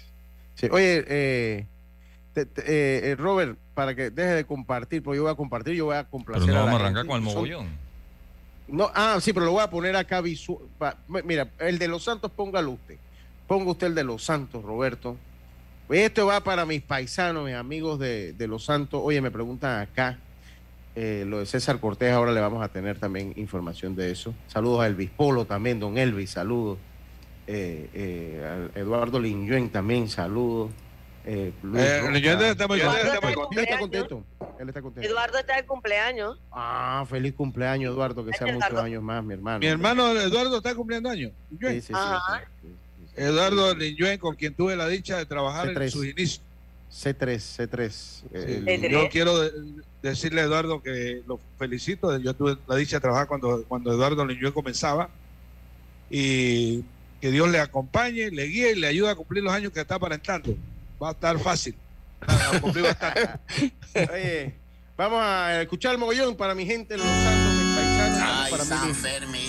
[0.55, 0.67] Sí.
[0.71, 1.65] Oye, eh,
[2.33, 5.73] te- te- eh, eh, Robert, para que deje de compartir, porque yo voy a compartir,
[5.73, 7.11] yo voy a complacer Pero no vamos a arrancar gente.
[7.11, 7.85] con el Son- mogollón.
[8.67, 10.59] No, ah, sí, pero lo voy a poner acá visual.
[11.23, 12.97] Mira, el de los Santos, póngalo usted.
[13.47, 15.17] Ponga usted el de los Santos, Roberto.
[15.89, 19.01] Esto va para mis paisanos, mis amigos de, de los Santos.
[19.03, 20.17] Oye, me preguntan acá.
[20.95, 24.33] eh, lo de César Cortés, ahora le vamos a tener también información de eso.
[24.47, 26.77] Saludos a Elvis Polo también, don Elvis, saludos.
[27.47, 30.71] Eh, eh, a Eduardo Linyuen también, saludos.
[31.25, 32.49] Eh, Luis Eh, Roca.
[32.49, 33.01] Está muy- contento.
[33.01, 33.79] Él está cumpleaños.
[33.79, 34.23] contento.
[34.59, 35.09] Él está contento.
[35.09, 36.39] Eduardo está de cumpleaños.
[36.51, 38.69] Ah, feliz cumpleaños, Eduardo, que sean Eduardo.
[38.71, 39.59] muchos años más, mi hermano.
[39.59, 41.31] Mi hermano Eduardo está cumpliendo años.
[41.59, 41.93] Sí, sí, sí,
[43.15, 45.89] Eduardo Linyuen, con quien tuve la dicha de trabajar en C3.
[45.91, 46.41] sus inicios.
[46.91, 48.23] C3, C3.
[48.33, 49.51] eh, Sí, el- Yo quiero de-
[50.01, 52.17] decirle a Eduardo que lo felicito.
[52.19, 55.09] Yo tuve la dicha de trabajar cuando, cuando Eduardo Linyuen comenzaba.
[56.09, 56.83] Y
[57.21, 59.95] que Dios le acompañe, le guíe y le ayude a cumplir los años que está
[59.95, 60.55] aparentando.
[61.01, 61.75] Va a estar fácil.
[62.27, 63.29] Va a cumplir bastante.
[64.13, 64.53] Oye,
[64.95, 68.95] vamos a escuchar el mogollón para mi gente, los santos, mis paisanos, Ay, para San.
[68.95, 69.41] Fermín,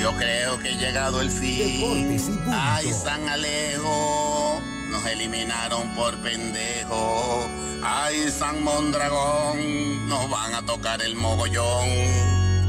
[0.00, 2.16] yo creo que ha llegado el fin.
[2.50, 4.60] Ay, San Alejo,
[4.90, 7.46] nos eliminaron por pendejo.
[7.82, 11.88] Ay, San Mondragón, nos van a tocar el mogollón.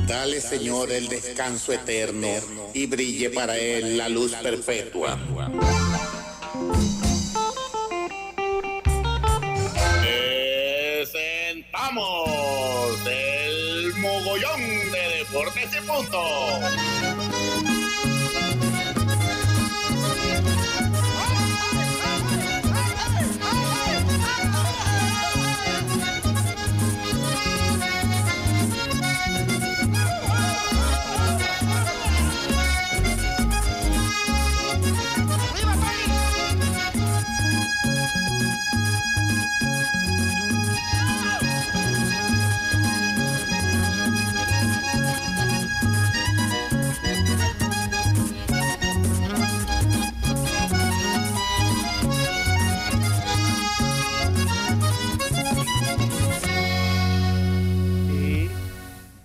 [0.07, 2.27] Dale, Señor, el descanso eterno
[2.73, 5.17] y brille para él la luz perpetua.
[11.01, 12.29] Presentamos
[13.05, 16.21] el mogollón de deportes y punto.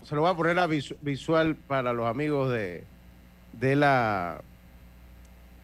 [0.06, 2.84] Se lo voy a poner a visu- visual para los amigos de,
[3.52, 4.40] de la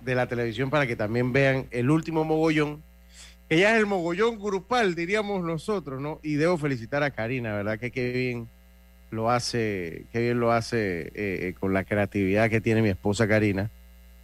[0.05, 2.83] de la televisión para que también vean el último mogollón,
[3.49, 6.19] que ya es el mogollón grupal, diríamos nosotros, ¿no?
[6.25, 7.79] Y debo felicitar a Karina, ¿verdad?
[7.79, 8.49] Que qué bien
[9.13, 13.29] lo hace, qué bien lo hace eh, eh, con la creatividad que tiene mi esposa
[13.29, 13.71] Karina.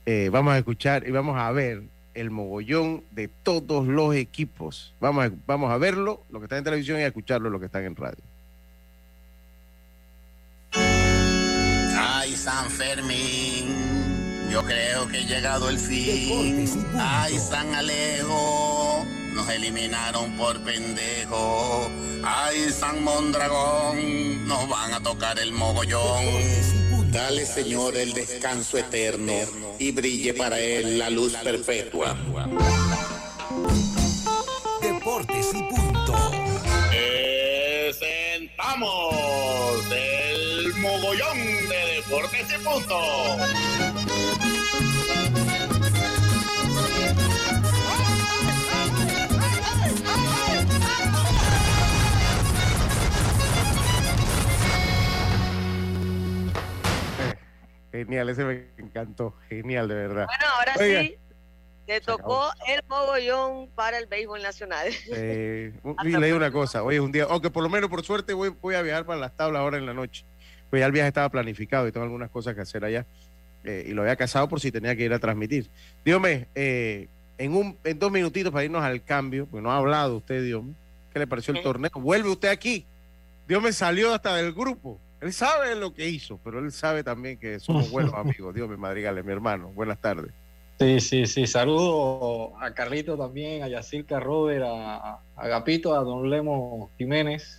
[0.05, 1.83] Eh, vamos a escuchar y vamos a ver
[2.15, 4.95] el mogollón de todos los equipos.
[4.99, 7.67] Vamos a, vamos a verlo, lo que está en televisión, y a escucharlo, lo que
[7.67, 8.19] están en radio.
[12.39, 16.69] San Fermín, yo creo que ha llegado el fin.
[16.97, 21.91] Ay, San Alejo, nos eliminaron por pendejo.
[22.23, 26.25] Ay, San Mondragón, nos van a tocar el mogollón.
[27.11, 29.33] Dale, Señor, el descanso eterno
[29.81, 32.17] y brille para él la luz perpetua.
[42.65, 42.99] Punto.
[57.93, 59.35] Genial, ese me encantó.
[59.49, 60.27] Genial, de verdad.
[60.27, 61.01] Bueno, ahora Oiga.
[61.01, 61.17] sí,
[61.87, 64.89] te tocó el mogollón para el béisbol nacional.
[65.11, 67.89] Eh, un- y le digo una cosa, hoy es un día, aunque por lo menos
[67.89, 70.25] por suerte voy, voy a viajar para las tablas ahora en la noche.
[70.71, 73.07] Pues ya el viaje estaba planificado y tengo algunas cosas que hacer allá.
[73.65, 75.69] eh, y lo había casado por si tenía que ir a transmitir.
[76.05, 80.17] Dígame, eh, en, un, en dos minutitos para irnos al cambio, porque no ha hablado
[80.19, 80.75] usted, Dios mío.
[81.13, 81.91] ¿Qué le pareció el torneo?
[81.95, 82.85] Vuelve usted aquí.
[83.49, 84.99] Dios me salió hasta del grupo.
[85.21, 88.55] Él sabe lo que hizo, pero él sabe también que somos buenos amigos.
[88.55, 89.69] Dios me madrigale, mi hermano.
[89.75, 90.33] Buenas tardes.
[90.79, 91.47] Sí, sí, sí.
[91.49, 97.58] Saludo a Carlito también, a Yacirca Robert, a, a Gapito, a Don Lemo Jiménez.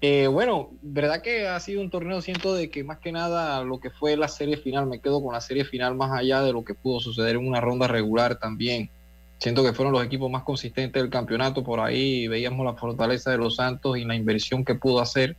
[0.00, 3.80] Eh, bueno, verdad que ha sido un torneo, siento de que más que nada lo
[3.80, 6.64] que fue la serie final, me quedo con la serie final más allá de lo
[6.64, 8.90] que pudo suceder en una ronda regular también.
[9.38, 13.38] Siento que fueron los equipos más consistentes del campeonato, por ahí veíamos la fortaleza de
[13.38, 15.36] los Santos y la inversión que pudo hacer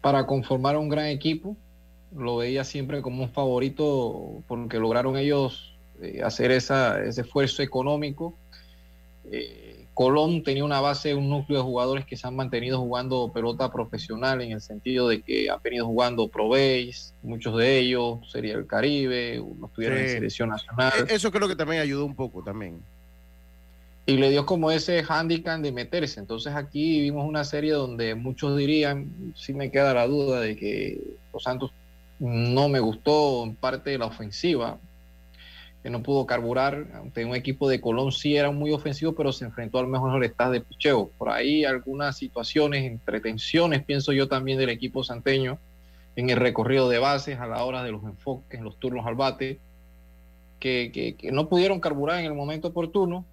[0.00, 1.56] para conformar un gran equipo.
[2.16, 8.34] Lo veía siempre como un favorito porque lograron ellos eh, hacer esa, ese esfuerzo económico.
[9.30, 9.67] Eh,
[9.98, 14.40] Colón tenía una base, un núcleo de jugadores que se han mantenido jugando pelota profesional
[14.40, 18.64] en el sentido de que han venido jugando Pro Base, muchos de ellos, Sería el
[18.64, 20.92] Caribe, unos estuvieron en selección nacional.
[21.00, 22.80] Eh, Eso creo que también ayudó un poco también.
[24.06, 26.20] y le dio como ese handicap de meterse.
[26.20, 31.00] Entonces aquí vimos una serie donde muchos dirían, sí me queda la duda de que
[31.32, 31.72] Los Santos
[32.20, 34.78] no me gustó en parte de la ofensiva,
[35.82, 36.86] que no pudo carburar.
[36.94, 40.52] Ante un equipo de Colón sí era muy ofensivo, pero se enfrentó al mejor estado
[40.52, 41.10] de picheo.
[41.18, 45.58] Por ahí algunas situaciones, entretenciones, pienso yo también del equipo santeño,
[46.16, 49.14] en el recorrido de bases, a la hora de los enfoques, en los turnos al
[49.14, 49.60] bate,
[50.58, 53.24] que, que- que no pudieron carburar en el momento oportuno,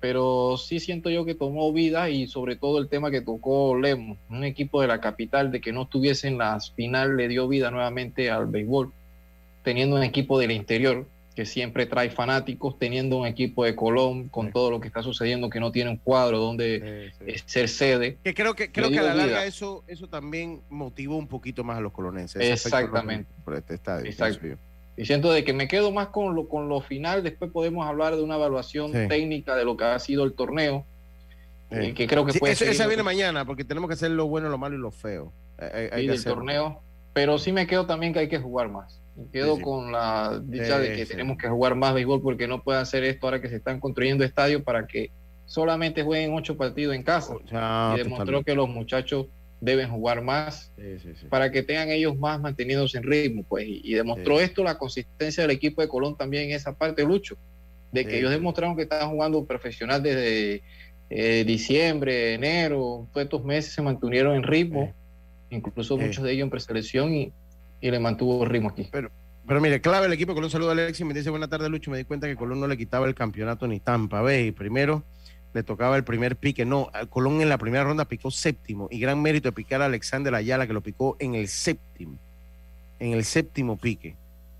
[0.00, 4.18] pero sí siento yo que tomó vida y sobre todo el tema que tocó Lemos,
[4.28, 7.70] un equipo de la capital de que no estuviese en la final le dio vida
[7.70, 8.92] nuevamente al béisbol,
[9.62, 14.52] teniendo un equipo del interior que siempre trae fanáticos, teniendo un equipo de Colón con
[14.52, 18.18] todo lo que está sucediendo que no tiene un cuadro donde eh, ser sede.
[18.22, 19.44] Que creo que, creo que a la larga vida.
[19.46, 22.42] eso, eso también motivó un poquito más a los colonenses.
[22.42, 23.30] Exactamente.
[23.44, 24.06] por este estadio.
[24.10, 24.46] Exacto.
[24.96, 28.14] Y siento de que me quedo más con lo, con lo final, después podemos hablar
[28.14, 29.08] de una evaluación Sí.
[29.08, 30.84] técnica de lo que ha sido el torneo,
[31.70, 34.10] Eh, que creo que sí, puede eso- ser esa viene mañana, porque tenemos que hacer
[34.10, 35.32] lo bueno, lo malo y lo feo.
[35.58, 36.80] Hay, hay sí, que del torneo,
[37.14, 39.00] pero sí me quedo también que hay que jugar más.
[39.30, 41.12] Quedo Sí, con la dicha de que sí.
[41.12, 44.24] tenemos que jugar más béisbol porque no puede hacer esto ahora que se están construyendo
[44.24, 45.10] estadios para que
[45.44, 47.34] solamente jueguen ocho partidos en casa.
[47.52, 48.50] Ah, y demostró totalmente.
[48.50, 49.26] que los muchachos
[49.60, 50.72] deben jugar más
[51.28, 55.42] para que tengan ellos más mantenidos en ritmo, pues, y, y demostró esto la consistencia
[55.42, 57.36] del equipo de Colón también en esa parte, Lucho,
[57.92, 60.62] de que ellos demostraron que estaban jugando profesional desde
[61.10, 64.92] eh, diciembre, enero, todos estos meses se mantuvieron en ritmo,
[65.50, 67.32] incluso muchos de ellos en preselección y,
[67.82, 68.88] y le mantuvo el ritmo aquí.
[68.90, 70.50] Pero mire, clave el equipo de Colón.
[70.50, 71.04] Saludo a Alexis.
[71.04, 71.90] Me dice buena tarde, Lucho.
[71.90, 74.52] Me di cuenta que Colón no le quitaba el campeonato ni Tampa Bay.
[74.52, 75.02] Primero
[75.52, 76.64] le tocaba el primer pique.
[76.64, 78.88] No, Colón en la primera ronda picó séptimo.
[78.90, 82.16] Y gran mérito de picar a Alexander Ayala, que lo picó en el séptimo.
[83.00, 84.14] En el séptimo pique.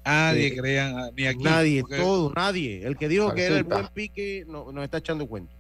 [0.05, 1.45] Nadie Eh, creía, ni aquí.
[1.45, 2.85] nadie, porque todo, nadie.
[2.85, 5.53] El que dijo que era el buen pique no, nos está echando cuenta.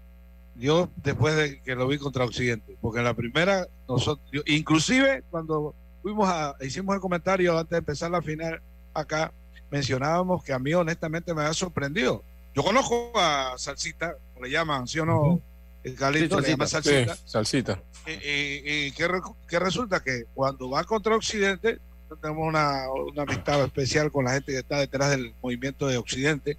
[0.56, 5.22] Yo, después de que lo vi contra Occidente, porque en la primera, nosotros, yo- inclusive
[5.30, 8.60] cuando fuimos a, hicimos el comentario antes de empezar la final
[8.94, 9.32] acá,
[9.70, 12.22] mencionábamos que a mí honestamente me había sorprendido.
[12.54, 15.40] Yo conozco a Salsita, le llaman, ¿sí o no?
[15.84, 17.16] El Carlito Sí, le llama Salsita.
[17.16, 17.16] Salsita.
[17.16, 17.82] Sí, salsita.
[18.06, 21.78] Y, y- y que, re- que resulta que cuando va contra Occidente,
[22.20, 26.58] tenemos una, una amistad especial con la gente que está detrás del movimiento de Occidente.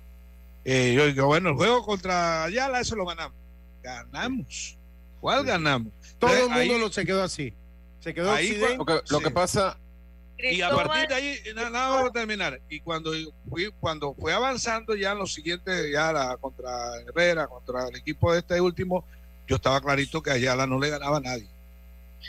[0.65, 3.37] Eh, yo digo, bueno, el juego contra Ayala, eso lo ganamos.
[3.83, 4.77] Ganamos.
[5.21, 5.93] ¿Cuál ganamos?
[6.17, 7.53] Todo el mundo ahí- lo se quedó así.
[8.03, 8.77] Se quedó Ahí Occidente.
[8.77, 9.23] Lo que, lo Sí.
[9.23, 9.77] que pasa,
[10.37, 12.59] Y a partir de ahí, nada, nada, vamos a terminar.
[12.67, 13.11] Y cuando
[13.49, 18.33] fui, cuando fue avanzando ya en los siguientes, ya la, contra Herrera, contra el equipo
[18.33, 19.05] de este último,
[19.47, 21.47] yo estaba clarito que Ayala no le ganaba a nadie.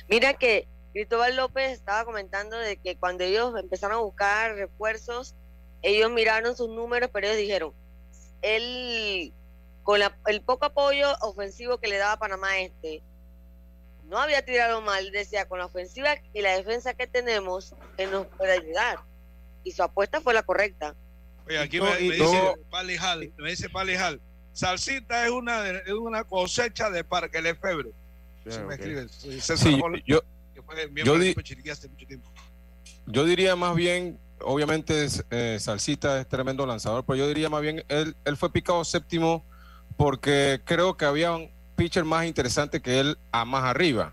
[0.09, 5.35] Mira que Cristóbal López estaba comentando de que cuando ellos empezaron a buscar refuerzos,
[5.83, 7.73] ellos miraron sus números, pero ellos dijeron,
[8.43, 9.33] él,
[9.83, 13.03] con la- el poco apoyo ofensivo que le daba Panamá este,
[14.07, 18.27] no había tirado mal, decía, con la ofensiva y la defensa que tenemos, él nos
[18.27, 18.99] puede ayudar.
[19.63, 20.95] Y su apuesta fue la correcta.
[21.47, 24.21] Oye, aquí me, me dice Pali Hall, me dice Pali Hall,
[24.53, 27.91] Salsita es una, de- es una cosecha de Parque Lefebvre.
[28.47, 28.81] Ah, me ok.
[28.81, 30.21] escribe sí, yo,
[30.55, 31.31] que fue miembro yo di-
[31.71, 32.31] hace mucho tiempo.
[33.07, 37.85] yo diría más bien, obviamente eh, Salsita es tremendo lanzador, pero yo diría más bien,
[37.89, 39.45] él, él fue picado séptimo
[39.97, 44.13] porque creo que había un pitcher más interesante que él a más arriba.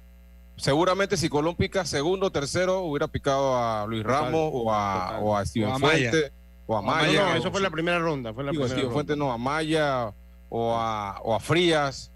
[0.57, 5.05] Seguramente si Colón pica segundo o tercero, hubiera picado a Luis Total, Ramos o a,
[5.07, 5.19] total.
[5.23, 6.09] o a Steven O a Maya.
[6.11, 6.31] Fuente
[6.67, 7.25] o a No, Maya.
[7.25, 8.33] no, o- eso fue la primera ronda.
[8.33, 8.93] Fue la digo, primera Steven ronda.
[8.93, 10.11] Fuente no, a Maya
[10.49, 12.11] o a, o a Frías,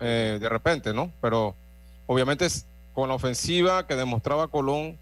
[0.00, 1.12] eh, de repente, ¿no?
[1.22, 1.54] Pero
[2.06, 4.98] obviamente es con la ofensiva que demostraba Colón,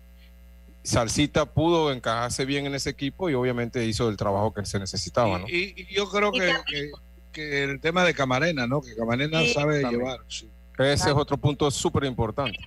[0.84, 5.38] Salsita pudo encajarse bien en ese equipo y obviamente hizo el trabajo que se necesitaba,
[5.40, 5.48] ¿no?
[5.48, 6.90] Y, y- y yo creo Y que, también- que-
[7.38, 8.80] que el tema de Camarena, ¿no?
[8.80, 10.00] Que Camarena Sí, sabe también.
[10.02, 10.20] llevar.
[10.28, 10.50] sí.
[10.78, 12.58] Ese es otro punto súper importante.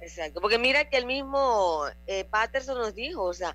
[0.00, 3.54] Exacto, porque mira que el mismo eh, Patterson nos dijo, o sea,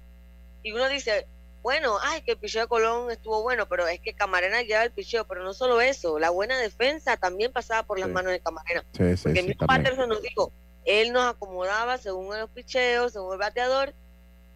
[0.62, 1.26] y uno dice,
[1.64, 4.92] bueno, ay, que el picheo de Colón estuvo bueno, pero es que Camarena lleva el
[4.92, 8.14] picheo, pero no solo eso, la buena defensa también pasaba por las Sí.
[8.14, 8.84] manos de Camarena.
[8.96, 9.84] Sí, sí, Porque el mismo también.
[9.84, 10.52] Patterson nos dijo,
[10.86, 13.94] él nos acomodaba según los picheos, según el bateador,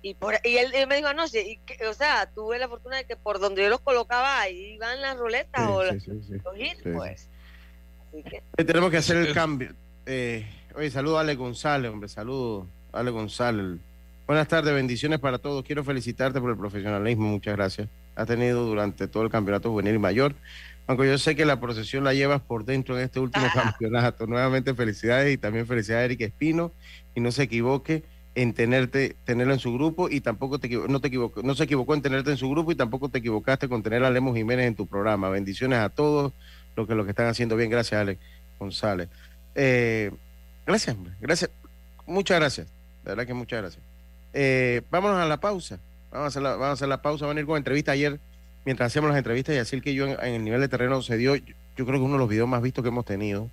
[0.10, 2.98] y por y él, él me dijo anoche, y que- o sea, tuve la fortuna
[2.98, 6.04] de que por donde yo los colocaba, ahí iban las ruletas Sí, o sí, los,
[6.04, 6.34] sí, sí.
[6.44, 6.90] los hits, sí.
[6.94, 7.30] pues.
[8.10, 9.74] Así que, Eh, tenemos que hacer el cambio.
[10.06, 10.46] Eh,
[10.76, 13.80] oye, saludo a Ale González, hombre, saludo a Ale González.
[14.26, 15.64] Buenas tardes, bendiciones para todos.
[15.64, 17.88] Quiero felicitarte por el profesionalismo, muchas gracias.
[18.16, 20.36] Has tenido durante todo el campeonato juvenil y mayor.
[20.88, 24.26] Aunque yo sé que la procesión la llevas por dentro en este último campeonato.
[24.28, 26.72] Nuevamente felicidades y también felicidades a Eric Espino.
[27.16, 28.04] Y no se equivoque
[28.38, 31.96] en tenerte, tenerlo en su grupo y tampoco te, no, te equivoco, no se equivocó
[31.96, 34.76] en tenerte en su grupo y tampoco te equivocaste con tener a Lemos Jiménez en
[34.76, 35.28] tu programa.
[35.30, 36.34] Bendiciones a todos
[36.76, 37.72] lo que, lo que están haciendo bien.
[37.72, 38.22] Gracias, Alex
[38.60, 39.10] González.
[39.56, 40.12] Eh,
[40.68, 41.50] gracias, gracias.
[42.06, 42.68] Muchas gracias.
[43.04, 43.84] De verdad que muchas gracias.
[44.34, 45.80] Eh, vámonos a la pausa.
[46.12, 47.26] Vamos a hacer la, vamos a hacer la pausa.
[47.26, 48.20] Van a ir con entrevista ayer.
[48.66, 51.18] Mientras hacíamos las entrevistas, y así que yo en, en el nivel de terreno se
[51.18, 53.50] dio, yo, yo creo que uno de los videos más vistos que hemos tenido.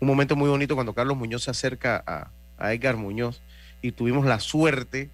[0.00, 3.42] Un momento muy bonito cuando Carlos Muñoz se acerca a, a Edgar Muñoz
[3.82, 5.10] y tuvimos la suerte,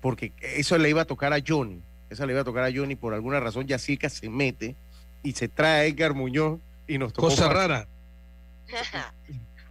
[0.00, 1.80] porque eso le iba a tocar a Johnny.
[2.10, 2.94] Eso le iba a tocar a Johnny.
[2.96, 4.76] Por alguna razón, Yacirca se mete
[5.22, 7.28] y se trae a Edgar Muñoz y nos tocó.
[7.28, 7.86] Cosa rara.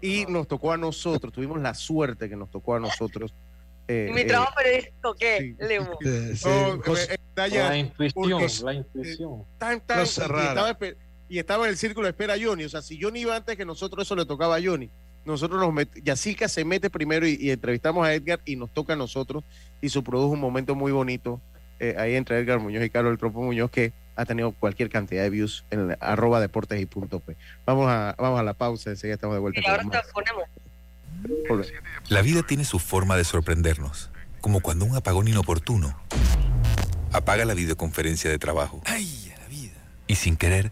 [0.01, 1.33] Y nos tocó a nosotros.
[1.33, 3.33] Tuvimos la suerte que nos tocó a nosotros.
[3.87, 5.97] eh, ¿Y mi eh, trabajo periodístico qué, Lemo?
[6.75, 9.43] no, cosa- eh, La intuición, porque- la intuición.
[9.57, 10.69] tan, tan, Cosa y, rara.
[10.71, 10.77] estaba,
[11.27, 12.65] y estaba en el círculo de espera a Johnny.
[12.65, 14.89] O sea, si Johnny iba antes que nosotros, eso le tocaba a Johnny.
[15.29, 15.89] Nosotros nos met...
[16.03, 19.43] Yacirca se mete primero y, y entrevistamos a Edgar y nos toca a nosotros.
[19.81, 21.39] Y se produjo un momento muy bonito
[21.79, 25.23] eh, ahí entre Edgar Muñoz y Carlos El Tropo Muñoz que ha tenido cualquier cantidad
[25.23, 27.37] de views en el arroba deportes y punto P.
[27.65, 29.61] Vamos a, vamos a la pausa, enseguida estamos de vuelta.
[29.63, 30.43] Y ahora te ponemos.
[32.09, 34.09] La vida tiene su forma de sorprendernos,
[34.41, 35.97] como cuando un apagón inoportuno
[37.13, 38.81] apaga la videoconferencia de trabajo.
[38.85, 39.73] ¡Ay, a la vida!
[40.07, 40.71] Y sin querer,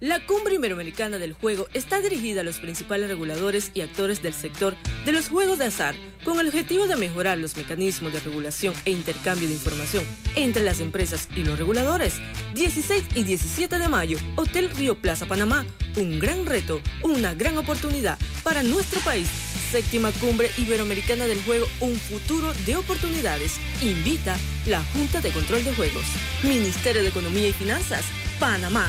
[0.00, 4.76] La Cumbre Iberoamericana del Juego está dirigida a los principales reguladores y actores del sector
[5.04, 8.92] de los juegos de azar, con el objetivo de mejorar los mecanismos de regulación e
[8.92, 10.04] intercambio de información
[10.36, 12.20] entre las empresas y los reguladores.
[12.54, 15.66] 16 y 17 de mayo, Hotel Río Plaza Panamá.
[15.96, 19.28] Un gran reto, una gran oportunidad para nuestro país.
[19.72, 23.56] Séptima Cumbre Iberoamericana del Juego, un futuro de oportunidades.
[23.82, 26.04] Invita la Junta de Control de Juegos.
[26.44, 28.04] Ministerio de Economía y Finanzas.
[28.38, 28.88] Panamá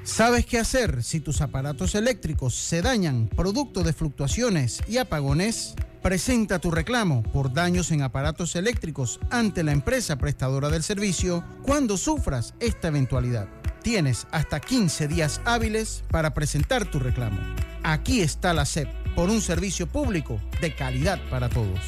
[0.03, 5.73] ¿Sabes qué hacer si tus aparatos eléctricos se dañan producto de fluctuaciones y apagones?
[6.03, 11.97] Presenta tu reclamo por daños en aparatos eléctricos ante la empresa prestadora del servicio cuando
[11.97, 13.60] sufras esta eventualidad.
[13.83, 17.39] Tienes hasta 15 días hábiles para presentar tu reclamo.
[17.83, 21.79] Aquí está la SEP por un servicio público de calidad para todos.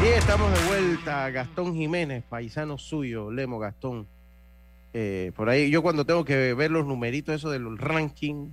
[0.03, 1.29] Y estamos de vuelta.
[1.31, 4.07] Gastón Jiménez, paisano suyo, Lemo Gastón.
[4.97, 8.51] Eh, por ahí, yo cuando tengo que ver los numeritos, eso del ranking,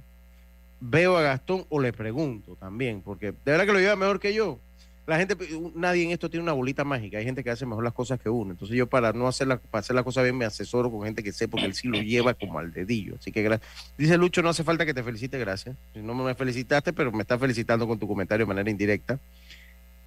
[0.81, 4.35] veo a Gastón o le pregunto también, porque de verdad que lo lleva mejor que
[4.35, 4.59] yo.
[5.07, 5.37] la gente,
[5.77, 7.19] nadie en esto tiene una bolita mágica.
[7.19, 8.51] Hay gente que hace mejor las cosas que uno.
[8.51, 11.23] Entonces yo para no hacer la, para hacer las cosas bien me asesoro con gente
[11.23, 13.15] que sé porque él sí lo lleva como al dedillo.
[13.21, 13.71] Así que gracias.
[13.97, 15.77] Dice Lucho, no hace falta que te felicite, gracias.
[15.95, 19.21] No me felicitaste, pero me estás felicitando con tu comentario de manera indirecta.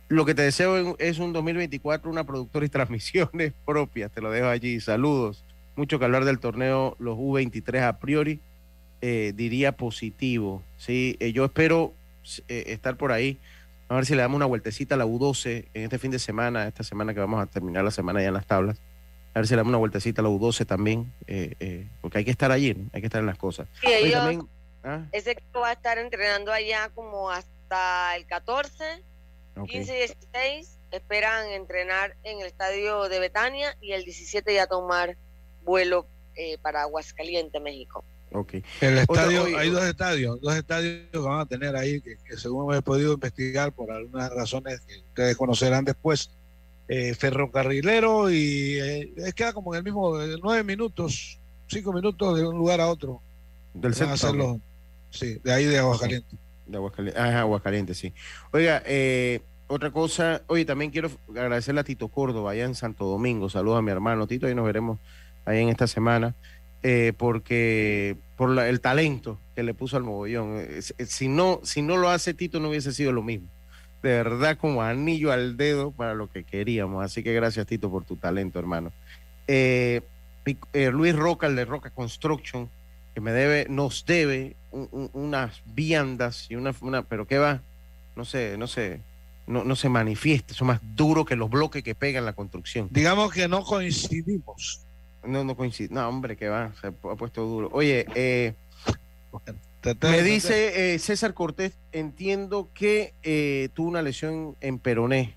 [0.10, 4.12] Lo que te deseo es un 2024, una productora y transmisiones propias.
[4.12, 4.82] Te lo dejo allí.
[4.82, 5.46] Saludos.
[5.76, 8.40] Mucho que hablar del torneo, los U23 a priori,
[9.02, 10.64] eh, diría positivo.
[10.78, 11.94] Sí, Eh, yo espero
[12.48, 13.40] eh, estar por ahí.
[13.88, 16.68] A ver si le damos una vueltecita a la U12 en este fin de semana,
[16.68, 18.80] esta semana que vamos a terminar la semana ya en las tablas.
[19.34, 22.26] A ver si le damos una vueltecita a la U12 también, eh, eh, porque hay
[22.26, 22.90] que estar allí, ¿no?
[22.94, 23.68] hay que estar en las cosas.
[23.82, 24.48] Sí, Oye, ellos- también-
[24.84, 25.06] ¿ah?
[25.12, 29.04] Ese equipo va a estar entrenando allá como hasta el 14,
[29.58, 29.68] Ok.
[29.68, 30.80] 15 y 16.
[30.92, 35.18] Esperan entrenar en el estadio de Betania y el 17 ya tomar
[35.66, 36.06] vuelo
[36.36, 38.06] eh, para Aguascalientes, México.
[38.32, 38.56] Ok.
[38.82, 42.74] El estadio, hay dos estadios, dos estadios que van a tener ahí, que, que según
[42.74, 46.30] he podido investigar por algunas razones que ustedes conocerán después,
[46.88, 52.46] eh, ferrocarrilero y eh, queda como en el mismo, eh, nueve minutos, cinco minutos de
[52.46, 53.22] un lugar a otro.
[53.74, 54.14] Del Van a centro.
[54.14, 54.62] hacerlo,
[55.10, 56.40] sí, de ahí de Aguascalientes.
[56.66, 58.14] De Aguascalientes, ah, Aguascalientes, sí.
[58.52, 63.50] Oiga, eh, otra cosa, oye, también quiero agradecerle a Tito Córdoba, allá en Santo Domingo.
[63.50, 65.00] Saludos a mi hermano Tito, ahí nos veremos
[65.46, 66.36] ahí en esta semana,
[66.84, 70.62] eh, porque por la- el talento que le puso al mogollón.
[71.08, 73.48] Si- no, si no lo hace Tito, no hubiese sido lo mismo.
[74.04, 77.04] De verdad, como anillo al dedo para lo que queríamos.
[77.04, 78.92] Así que gracias, Tito, por tu talento, hermano.
[79.48, 80.02] Eh,
[80.74, 82.70] eh, Luis Roca, el de Roca Construction,
[83.14, 86.74] que me debe, nos debe un- un- unas viandas y una,
[87.08, 87.62] pero qué va,
[88.16, 89.00] no sé, no sé,
[89.48, 92.90] no, no se manifiesta, es más duro que los bloques que pegan la construcción.
[92.92, 94.85] Digamos que no coincidimos.
[95.26, 97.70] No, no coincide, no, hombre, que va, se ha puesto duro.
[97.72, 98.54] Oye, eh,
[100.02, 105.36] me dice eh, César Cortés, entiendo que eh, tuvo una lesión en peroné,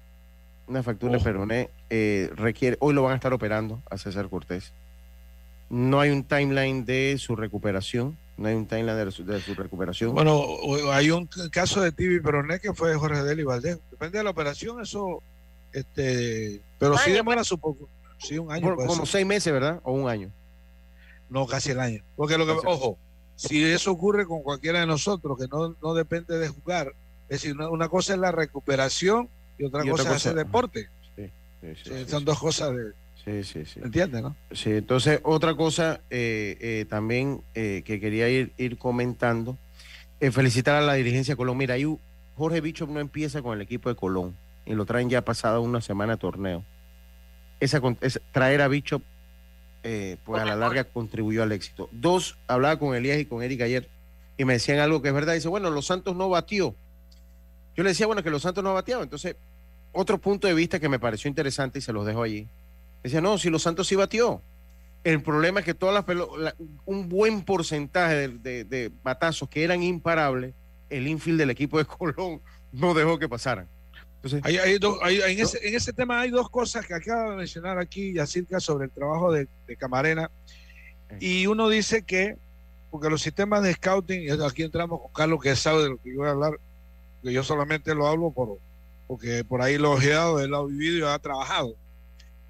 [0.67, 4.73] una fractura en peroné, eh, requiere, hoy lo van a estar operando a César Cortés.
[5.71, 9.55] No hay un timeline de su recuperación, no hay un timeline de su, de su
[9.55, 10.15] recuperación.
[10.15, 10.47] Bueno,
[10.93, 13.79] hay un caso de Tibi Peroné que fue Jorge Deli Valdés.
[13.91, 15.23] Depende de la operación, eso,
[15.73, 17.89] este, pero sí demora su poco.
[18.19, 18.63] Sí, un año.
[18.63, 19.07] Por- como ser.
[19.07, 19.81] seis meses, ¿verdad?
[19.85, 20.31] O un año.
[21.29, 22.03] No, casi el año.
[22.17, 22.99] Porque lo que, ojo,
[23.37, 26.89] si eso ocurre con cualquiera de nosotros, que no, no depende de jugar,
[27.29, 30.35] es decir, una, una cosa es la recuperación y otra Y otra cosa es hacer
[30.35, 30.89] deporte.
[31.17, 32.93] Sí, sí, sí, son dos cosas de,
[33.25, 33.81] Sí, sí, sí.
[33.83, 34.35] ¿entiendes, no?
[34.53, 39.59] Sí, entonces otra cosa eh, eh, también eh, que quería ir, ir comentando,
[40.33, 41.59] felicitar a la dirigencia de Colón.
[41.59, 41.85] Mira, ahí
[42.37, 45.81] Jorge Bicho no empieza con el equipo de Colón y lo traen ya pasada una
[45.81, 46.65] semana de torneo.
[47.61, 47.81] Esa,
[48.33, 49.03] traer a Bicho,
[49.83, 51.89] eh, pues a la larga contribuyó al éxito.
[51.93, 53.89] Dos, hablaba con Elías y con Eric ayer
[54.37, 55.35] y me decían algo que es verdad.
[55.35, 56.75] Dice, bueno, Los Santos no batió.
[57.77, 59.05] Yo le decía, bueno, que Los Santos no bateaban.
[59.05, 59.37] Entonces,
[59.93, 62.47] otro punto de vista que me pareció interesante y se los dejo allí.
[63.03, 64.43] Decía, no, si Los Santos sí batió.
[65.05, 66.55] El problema es que todas las la-
[66.85, 70.55] un buen porcentaje de, de- de batazos que eran imparables,
[70.91, 72.41] el infield del equipo de Colón
[72.73, 73.69] no dejó que pasaran.
[74.23, 77.31] Entonces, Hay, hay dos- hay- en, ese, en ese tema hay dos cosas que acaba
[77.31, 80.31] de mencionar aquí Yacirca sobre el trabajo de, de Camarena.
[81.21, 82.37] Y uno dice que,
[82.91, 86.11] porque los sistemas de scouting, y aquí entramos con Carlos que sabe de lo que
[86.11, 86.53] yo voy a hablar,
[87.23, 88.59] que yo solamente lo hablo por,
[89.07, 91.75] porque por ahí lo he ojeado, él ha vivido y ha trabajado.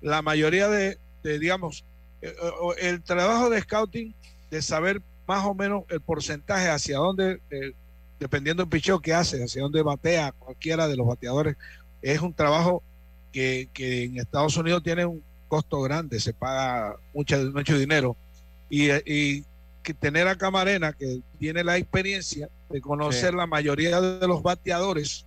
[0.01, 1.85] La mayoría de, de, digamos,
[2.23, 4.15] eh, eh, el trabajo de scouting,
[4.51, 7.73] de saber más o menos el porcentaje hacia dónde, eh,
[8.19, 11.57] dependiendo del picheo que hace, hacia dónde batea cualquiera de los bateadores,
[12.03, 12.83] es un trabajo
[13.33, 18.17] que, que en Estados Unidos tiene un costo grande, se paga mucho, mucho dinero.
[18.71, 19.45] Y, y
[19.83, 23.37] que tener a Camarena, que tiene la experiencia de conocer Sí.
[23.37, 25.25] la mayoría de los bateadores,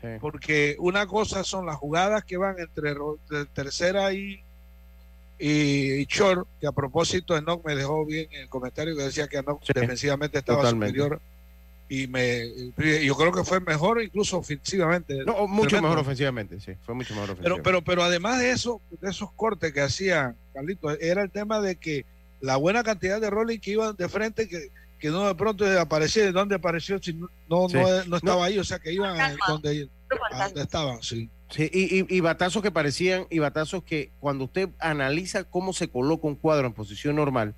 [0.00, 0.08] sí.
[0.20, 2.94] porque una cosa son las jugadas que van entre
[3.54, 4.42] tercera y,
[5.38, 9.28] y, y short, que a propósito Enoch me dejó bien en el comentario que decía
[9.28, 10.98] que Enoch Sí, defensivamente estaba totalmente.
[10.98, 11.20] superior
[11.88, 12.48] y me
[13.04, 15.24] yo creo que fue mejor incluso ofensivamente.
[15.24, 15.88] no, mucho Tremendo.
[15.88, 17.62] mejor ofensivamente, sí, fue mucho mejor Pero, ofensivamente.
[17.62, 21.76] pero, pero además de eso, de esos cortes que hacía Carlito, era el tema de
[21.76, 22.04] que
[22.40, 24.68] la buena cantidad de rolling que iban de frente, que,
[24.98, 27.00] que no de pronto aparecía, ¿de dónde apareció?
[27.00, 27.76] Si no, no, Sí.
[27.76, 28.42] no, no estaba No.
[28.42, 30.44] ahí, o sea que iban a donde, a Fantasma.
[30.46, 31.30] donde estaban, sí.
[31.50, 35.86] Sí, y, y- y batazos que parecían, y batazos que cuando usted analiza cómo se
[35.86, 37.54] coloca un cuadro en posición normal,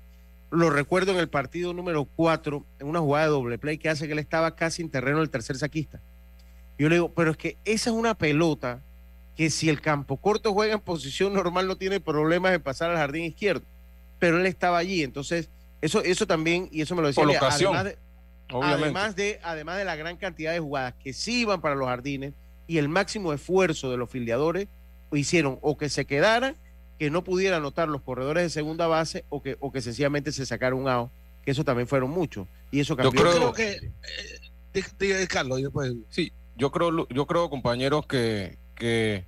[0.51, 4.07] lo recuerdo en el partido número 4, en una jugada de doble play que hace
[4.07, 6.01] que él estaba casi en terreno del tercer saquista.
[6.77, 8.81] Yo le digo, pero es que esa es una pelota
[9.35, 12.97] que si el campo corto juega en posición normal no tiene problemas de pasar al
[12.97, 13.65] jardín izquierdo,
[14.17, 15.49] pero él estaba allí, entonces
[15.81, 17.97] eso, eso también, y eso me lo decía, además de.
[18.51, 22.33] Además de, además de la gran cantidad de jugadas que sí iban para los jardines,
[22.67, 24.67] y el máximo esfuerzo de los fildeadores
[25.11, 26.55] hicieron o que se quedaran,
[26.99, 30.45] que no pudieran anotar los corredores de segunda base o que, o que sencillamente se
[30.45, 31.09] sacara un out,
[31.43, 32.45] que eso también fueron muchos.
[32.71, 33.21] Y eso cambió.
[33.21, 33.53] creo todo.
[33.53, 33.79] que
[34.73, 39.25] eh, Carlos, y después Sí, yo creo, yo creo compañeros, que, que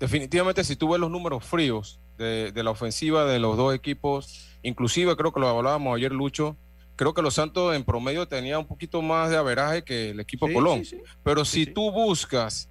[0.00, 4.48] definitivamente si tú ves los números fríos de, de la ofensiva de los dos equipos,
[4.62, 6.56] inclusive creo que lo hablábamos ayer, Lucho,
[6.96, 10.48] creo que los Santos en promedio tenía un poquito más de averaje que el equipo
[10.48, 10.84] Sí, Colón.
[10.84, 11.02] sí, sí.
[11.22, 12.68] Pero si tú buscas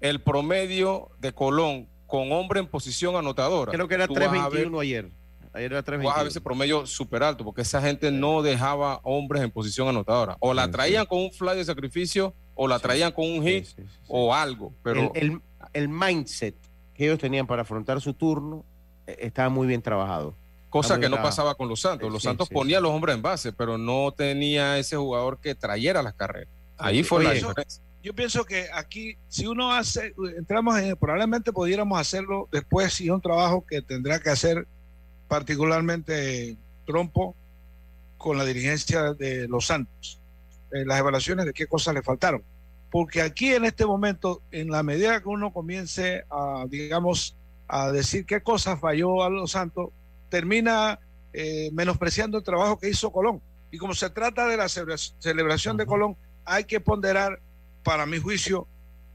[0.00, 4.48] el promedio de Colón con hombre en posición anotadora, Creo que era tú vas a
[4.48, 5.10] ver- 3.21 ayer.
[5.52, 6.26] Ayer era vas a ver 3.21.
[6.28, 10.36] ese promedio súper alto, porque esa gente no dejaba hombres en posición anotadora.
[10.40, 13.66] O la traían con un fly de sacrificio, o la traían con un hit,
[14.06, 14.72] o algo.
[14.82, 15.40] Pero el, el-
[15.72, 16.54] el mindset
[16.94, 18.64] que ellos tenían para afrontar su turno
[19.06, 20.34] eh, estaba muy bien trabajado.
[20.70, 22.10] cosa muy que no pasaba con los Santos.
[22.12, 26.02] Los Sí, Santos ponían los hombres en base, pero no tenía ese jugador que trayera
[26.02, 26.48] las carreras.
[26.78, 27.82] Ahí fue la Oye, diferencia.
[28.06, 33.10] Yo pienso que aquí, si uno hace, entramos en, probablemente pudiéramos hacerlo después, si es
[33.10, 34.64] un trabajo que tendrá que hacer
[35.26, 37.34] particularmente Trompo
[38.16, 40.20] con la dirigencia de los Santos,
[40.70, 42.44] las evaluaciones de qué cosas le faltaron.
[42.92, 47.34] Porque aquí en este momento, en la medida que uno comience a, digamos,
[47.66, 49.88] a decir qué cosas falló a los Santos,
[50.28, 51.00] termina
[51.32, 53.42] eh, menospreciando el trabajo que hizo Colón.
[53.72, 57.40] Y como se trata de la celebra- celebración de Colón, hay que ponderar,
[57.86, 58.66] para mi juicio,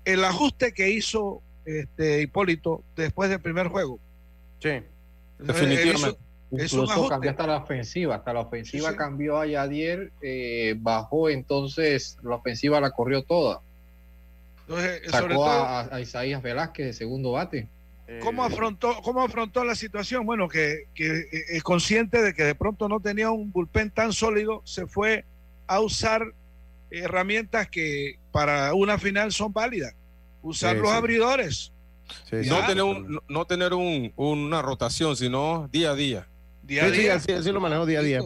[0.06, 4.00] el ajuste que hizo este, Hipólito después del primer juego.
[4.60, 4.82] Sí.
[5.38, 6.18] Definitivamente.
[6.52, 8.98] Es Incluso cambió hasta la ofensiva, hasta la ofensiva Sí, sí.
[8.98, 13.62] cambió a Yadier, eh, bajó, entonces la ofensiva la corrió toda.
[14.62, 17.68] Entonces, sobre Sacó todo, a, a Isaías Velázquez de segundo bate.
[18.22, 20.26] ¿cómo afrontó, cómo afrontó la situación?
[20.26, 24.62] Bueno, que, que es consciente de que de pronto no tenía un bullpen tan sólido,
[24.66, 25.24] se fue
[25.68, 26.34] a usar
[26.92, 29.94] herramientas que para una final son válidas.
[30.42, 30.96] Usar Sí, los sí.
[30.98, 31.74] abridores.
[32.30, 36.28] Sí, no tener, un- no- tener un- una rotación, sino día a día.
[36.64, 37.16] Día a Sí, sí, día.
[37.16, 38.20] así, así lo manejó día a día.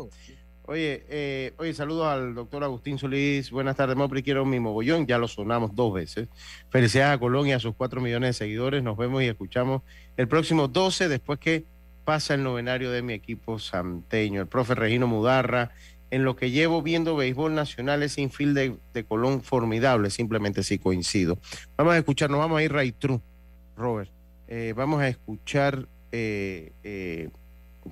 [0.67, 3.51] Oye, eh, oye, saludos al doctor Agustín Solís.
[3.51, 4.23] Buenas tardes, Mopri.
[4.23, 5.05] Quiero mi mogollón.
[5.05, 6.27] Ya lo sonamos dos veces.
[6.71, 8.81] Felicidades a Colón y a sus cuatro millones de seguidores.
[8.81, 9.83] Nos vemos y escuchamos
[10.17, 11.65] el próximo 12, después que
[12.03, 14.41] pasa el novenario de mi equipo santeño.
[14.41, 15.71] El profe Regino Mudarra.
[16.15, 20.09] En lo que llevo viendo béisbol nacional, ese infield de, de Colón formidable.
[20.09, 21.37] Simplemente sí coincido.
[21.75, 23.19] Vamos a escuchar, nos vamos a ir right true,
[23.75, 24.09] Robert.
[24.47, 27.27] Eh, vamos a escuchar, eh, eh,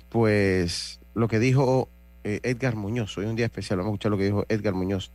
[0.08, 1.90] pues, lo que dijo
[2.24, 3.18] Edgar Muñoz.
[3.18, 3.80] Hoy es un día especial.
[3.80, 5.12] Vamos a escuchar lo que dijo Edgar Muñoz,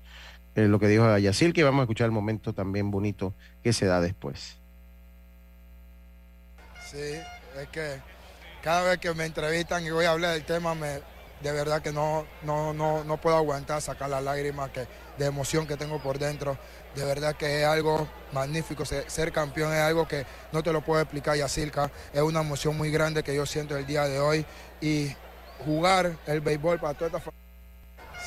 [0.55, 3.33] lo que dijo Yacil, que vamos a escuchar el momento también bonito
[3.65, 4.59] que se da después.
[6.85, 6.99] Sí,
[7.59, 8.03] es que
[8.63, 11.01] cada vez que me entrevistan y voy a hablar del tema, me,
[11.41, 14.87] de verdad que no, no, no, no puedo aguantar sacar las lágrimas que,
[15.17, 16.59] de emoción que tengo por dentro.
[16.95, 18.85] De verdad que es algo magnífico.
[18.85, 21.91] Ser, ser campeón es algo que no te lo puedo explicar, Yacirca.
[22.13, 24.45] Es una emoción muy grande que yo siento el día de hoy.
[24.81, 25.15] Y
[25.65, 27.31] jugar el béisbol para toda esta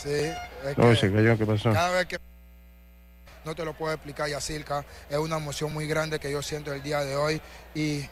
[0.01, 1.71] Sí, es No, que- se cayó, ¿qué pasó?
[1.73, 2.17] cada vez que
[3.43, 6.81] no te lo puedo explicar, Yacirca, es una emoción muy grande que yo siento el
[6.81, 7.41] día de hoy
[7.73, 8.07] y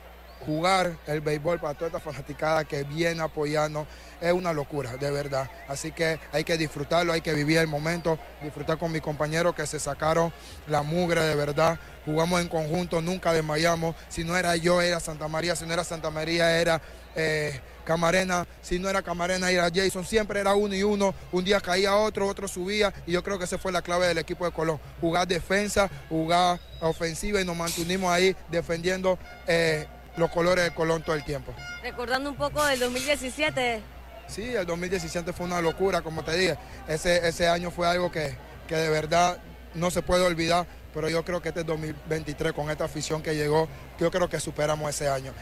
[0.46, 3.88] jugar el béisbol para toda esta fanaticada que viene apoyando
[4.22, 5.50] es una locura, de verdad.
[5.68, 9.66] Así que hay que disfrutarlo, hay que vivir el momento, disfrutar con mis compañeros que
[9.66, 10.34] se sacaron
[10.68, 11.80] la mugre de verdad.
[12.06, 13.96] Jugamos en conjunto, nunca desmayamos.
[14.10, 15.56] Si no era yo, era Santa María.
[15.56, 16.82] Si no era Santa María, era
[17.16, 18.48] eh, Camarena.
[18.62, 20.06] Si no era Camarena, era Jason.
[20.06, 21.14] Siempre era uno y uno.
[21.32, 22.94] Un día caía otro, otro subía.
[23.06, 24.80] Y yo creo que esa fue la clave del equipo de Colón.
[25.00, 29.88] Jugar defensa, jugar ofensiva y nos mantuvimos ahí defendiendo eh,
[30.18, 31.54] los colores de Colón todo el tiempo.
[31.82, 33.82] Recordando un poco del 2017,
[34.30, 36.56] Sí, el 2017 fue una locura, como te dije.
[36.88, 38.36] Ese, ese año fue algo que,
[38.68, 39.40] que de verdad
[39.74, 43.68] no se puede olvidar, pero yo creo que este 2023, con esta afición que llegó,
[44.00, 45.34] yo creo que superamos ese año.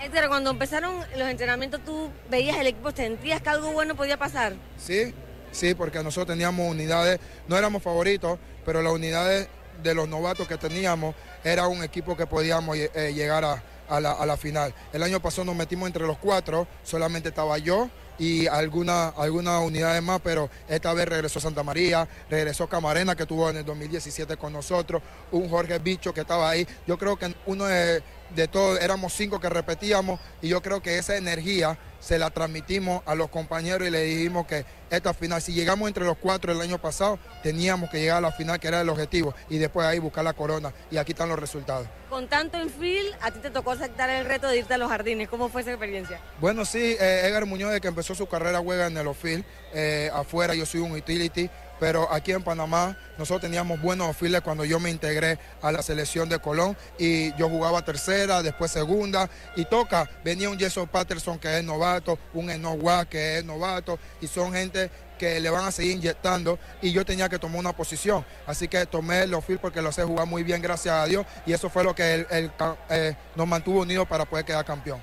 [0.00, 4.54] Héctor, cuando empezaron los entrenamientos, tú veías el equipo, sentías que algo bueno podía pasar.
[4.76, 5.14] Sí,
[5.52, 9.48] sí, porque nosotros teníamos unidades, no éramos favoritos, pero las unidades
[9.82, 14.12] de los novatos que teníamos era un equipo que podíamos eh, llegar a, a la,
[14.12, 14.74] a la final.
[14.92, 20.02] El año pasado nos metimos entre los cuatro, solamente estaba yo y algunas algunas unidades
[20.02, 24.52] más, pero esta vez regresó Santa María, regresó Camarena que estuvo en el 2017 con
[24.52, 26.66] nosotros, un Jorge Bicho que estaba ahí.
[26.86, 28.02] Yo creo que uno de,
[28.34, 33.02] de todos, éramos cinco que repetíamos y yo creo que esa energía se la transmitimos
[33.06, 36.60] a los compañeros y le dijimos que esta final, si llegamos entre los cuatro el
[36.60, 39.98] año pasado, teníamos que llegar a la final, que era el objetivo, y después ahí
[39.98, 40.72] buscar la corona.
[40.90, 41.86] Y aquí están los resultados.
[42.08, 45.28] Con tanto infield, a ti te tocó aceptar el reto de irte a los jardines.
[45.28, 46.20] ¿Cómo fue esa experiencia?
[46.40, 50.10] Bueno, sí, eh, Edgar Muñoz, desde que empezó su carrera, juega en el outfield, eh,
[50.14, 51.50] afuera, yo soy un utility,
[51.80, 56.28] pero aquí en Panamá nosotros teníamos buenos files cuando yo me integré a la selección
[56.28, 61.58] de Colón y yo jugaba tercera, después segunda y toca, venía un Jason Patterson que
[61.58, 65.96] es novato, un Enowa que es novato y son gente que le van a seguir
[65.96, 68.24] inyectando y yo tenía que tomar una posición.
[68.46, 71.52] Así que tomé los field porque lo sé jugar muy bien, gracias a Dios, y
[71.52, 72.52] eso fue lo que el- el
[72.88, 75.02] eh, nos mantuvo unidos para poder quedar campeón.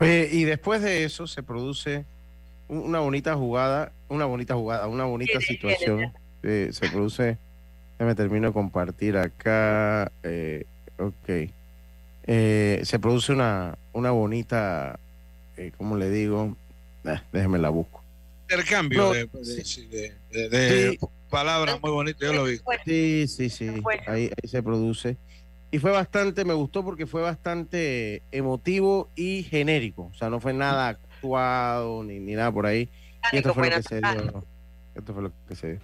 [0.00, 2.04] Y después de eso se produce
[2.68, 6.12] una bonita jugada, una bonita jugada, una bonita situación.
[6.42, 7.38] Eh, se produce,
[7.98, 10.10] me termino de compartir acá.
[10.22, 10.64] eh,
[10.98, 11.50] ok.
[12.28, 14.98] Eh, se produce una, una bonita,
[15.56, 16.56] eh, ¿cómo le digo?
[17.04, 18.02] Ah, déjeme la busco.
[18.48, 20.98] Intercambio No, de, de- sí, de- de- de Sí.
[21.30, 22.58] palabras muy bonitas, yo lo vi.
[22.84, 23.68] Sí, sí, sí.
[24.06, 25.16] Ahí, ahí se produce.
[25.70, 30.10] Y fue bastante, me gustó porque fue bastante emotivo y genérico.
[30.12, 32.90] O sea, no fue nada actuado ni, ni nada por ahí.
[33.32, 34.44] Y esto fue lo que se dio.
[34.94, 35.80] Esto fue lo que se dio.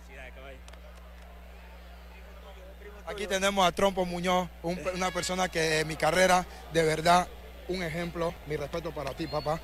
[3.06, 7.26] Aquí tenemos a Trompo Muñoz, un- una persona que en mi carrera, de verdad,
[7.68, 8.32] un ejemplo.
[8.46, 9.60] Mi respeto para ti, papá.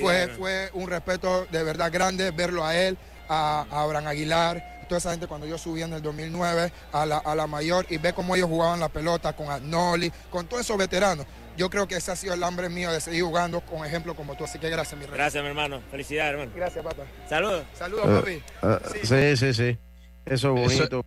[0.00, 2.96] Fue, fue un respeto de verdad grande verlo a él,
[3.28, 7.18] a, a Abraham Aguilar, toda esa gente cuando yo subí en el 2009 a la,
[7.18, 10.76] a la mayor y ver cómo ellos jugaban la pelota con Agnoli, con todos esos
[10.76, 11.26] veteranos.
[11.56, 14.34] Yo creo que ese ha sido el hambre mío de seguir jugando con ejemplos como
[14.36, 14.44] tú.
[14.44, 15.14] Así que gracias, mi rey.
[15.16, 15.82] Gracias, mi hermano.
[15.90, 16.52] Felicidades, hermano.
[16.56, 17.02] Gracias, papá.
[17.28, 17.64] Saludos.
[17.74, 18.42] Saludos, papi.
[18.62, 19.78] ah, sí, sí, sí.
[20.24, 21.04] Eso es bonito.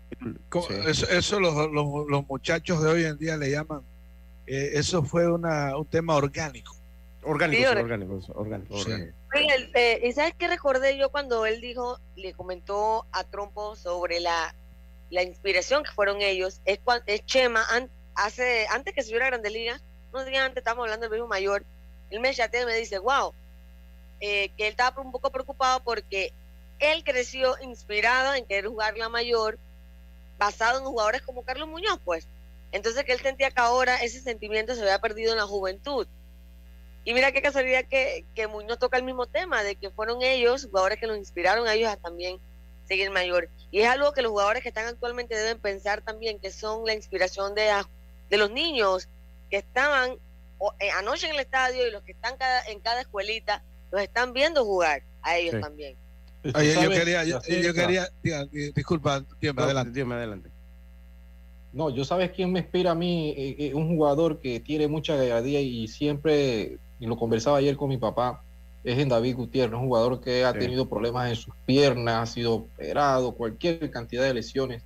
[0.68, 0.74] Sí.
[0.88, 3.82] Eso, eso los, los- los muchachos de hoy en día le llaman,
[4.46, 6.76] eh, eso fue una, un tema orgánico.
[7.24, 8.92] Orgánico, Sí, sí, or- orgánico, orgánico, Sí.
[9.74, 14.54] eh, ¿y sabes qué recordé yo cuando él dijo, le comentó a Trompo sobre la,
[15.10, 16.62] la inspiración que fueron ellos?
[16.66, 19.82] Es, es Chema, an- hace, antes que subiera a Grandes Ligas,
[20.16, 21.64] unos días antes estábamos hablando del mismo mayor,
[22.10, 23.34] él me chatea y me dice, wow,
[24.20, 26.34] eh, que él estaba un poco preocupado porque
[26.80, 29.60] él creció inspirado en querer jugar la mayor,
[30.38, 32.28] basado en jugadores como Carlos Muñoz, pues.
[32.72, 36.08] Entonces que él sentía que ahora ese sentimiento se había perdido en la juventud.
[37.04, 40.66] Y mira qué casualidad que, que Muñoz toca el mismo tema, de que fueron ellos,
[40.66, 42.40] jugadores que los inspiraron a ellos a también
[42.88, 43.50] seguir mayor.
[43.70, 46.94] Y es algo que los jugadores que están actualmente deben pensar también, que son la
[46.94, 47.70] inspiración de,
[48.30, 49.08] de los niños
[49.56, 50.18] que estaban
[50.58, 54.02] o- eh, anoche en el estadio y los que están cada- en cada escuelita, los
[54.02, 55.62] están viendo jugar a ellos Sí.
[55.62, 55.96] también.
[56.54, 58.46] Oye, yo quería, yo, quería, diga,
[58.76, 59.92] disculpa, tiempo, No, adelante.
[59.94, 60.50] Dígame adelante.
[61.72, 65.16] No, yo sabes quién me inspira a mí, Eh, eh, un jugador que tiene mucha
[65.16, 68.44] gallardía y siempre, y lo conversaba ayer con mi papá,
[68.84, 70.60] es en David Gutiérrez, un jugador que ha Sí.
[70.60, 74.84] tenido problemas en sus piernas, ha sido operado, cualquier cantidad de lesiones.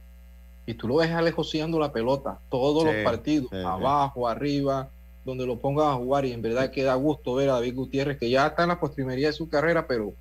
[0.70, 3.64] Y tú lo ves alejoseando la pelota, todos Sí, los partidos, sí, sí.
[3.66, 4.88] abajo, arriba,
[5.26, 6.26] donde lo pongas a jugar.
[6.26, 8.80] Y en verdad que da gusto ver a David Gutiérrez, que ya está en la
[8.80, 10.14] postrimería de su carrera, pero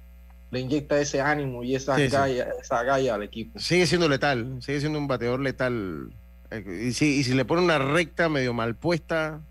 [0.50, 2.08] le inyecta ese ánimo y esa, Sí, sí.
[2.08, 3.58] galla, esa galla al equipo.
[3.58, 6.14] Sigue siendo letal, sigue siendo un bateador letal.
[6.50, 9.42] Eh, Y si, y si le pone una recta medio mal puesta,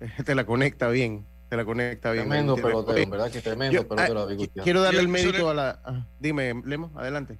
[0.00, 1.26] eh, te la conecta bien.
[1.50, 2.24] Te la conecta bien.
[2.26, 4.64] Tremendo pelotero, en verdad que tremendo yo, pelotero ah, David qui- Gutiérrez.
[4.64, 5.78] Quiero darle Yo- el mérito a la.
[5.84, 7.38] ah, dime, Lemo, adelante.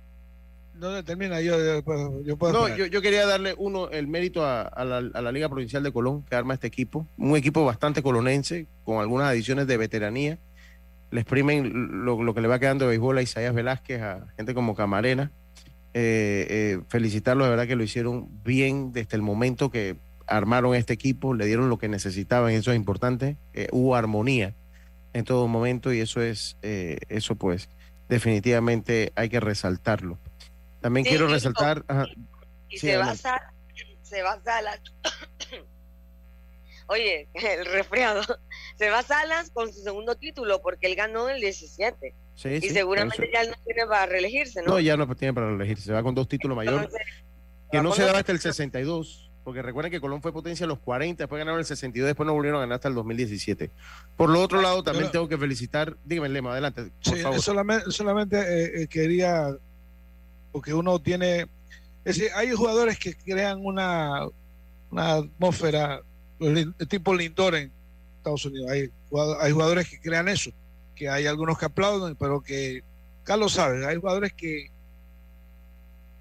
[0.78, 1.40] ¿Dónde termina?
[1.40, 4.84] Yo, yo puedo, yo puedo No, yo, yo quería darle uno el mérito a, a
[4.84, 7.06] la, a la Liga Provincial de Colón que arma este equipo.
[7.16, 10.38] Un equipo bastante colonense, con algunas adiciones de veteranía.
[11.10, 14.54] Le exprimen lo, lo que le va quedando de béisbol a Isaías Velázquez, a gente
[14.54, 15.30] como Camarena.
[15.94, 19.96] Eh, eh, felicitarlos, de verdad que lo hicieron bien desde el momento que
[20.26, 23.36] armaron este equipo, le dieron lo que necesitaban, eso es importante.
[23.54, 24.54] Eh, hubo armonía
[25.14, 27.70] en todo momento y eso es, eh, eso pues,
[28.08, 30.18] definitivamente hay que resaltarlo.
[30.86, 31.84] También Sí, quiero y- resaltar.
[31.88, 32.06] ajá,
[32.68, 33.22] Y Sí, se adelante.
[33.24, 33.52] basa,
[34.02, 34.80] se basa la
[36.88, 38.22] Oye, el resfriado.
[38.78, 42.14] Se va a Salas con su segundo título porque él ganó el 17.
[42.36, 44.74] Sí, y sí, seguramente ya él no tiene para reelegirse, ¿no?
[44.74, 45.80] No, ya no tiene para elegir.
[45.80, 46.88] Se va con dos títulos mayores.
[47.72, 49.24] Que no se daba hasta el 62.
[49.42, 52.34] Porque recuerden que Colón fue potencia a los 40, después ganaron el 62, después no
[52.34, 53.70] volvieron a ganar hasta el 2017.
[54.16, 55.96] Por lo otro lado, también Pero- tengo que felicitar.
[56.04, 56.90] Dígame, Lema, adelante.
[57.04, 57.40] Por Sí, favor.
[57.40, 59.56] solamente, solamente eh, eh, quería,
[60.52, 61.42] porque uno tiene,
[62.04, 64.26] es decir, hay jugadores que crean una,
[64.90, 66.00] una atmósfera
[66.38, 67.72] los lin- tipo Lindor en
[68.18, 68.70] Estados Unidos.
[68.70, 68.90] Hay,
[69.40, 70.50] hay jugadores que crean eso,
[70.94, 72.82] que hay algunos que aplauden, pero que,
[73.24, 74.70] Carlos sabe, hay jugadores que...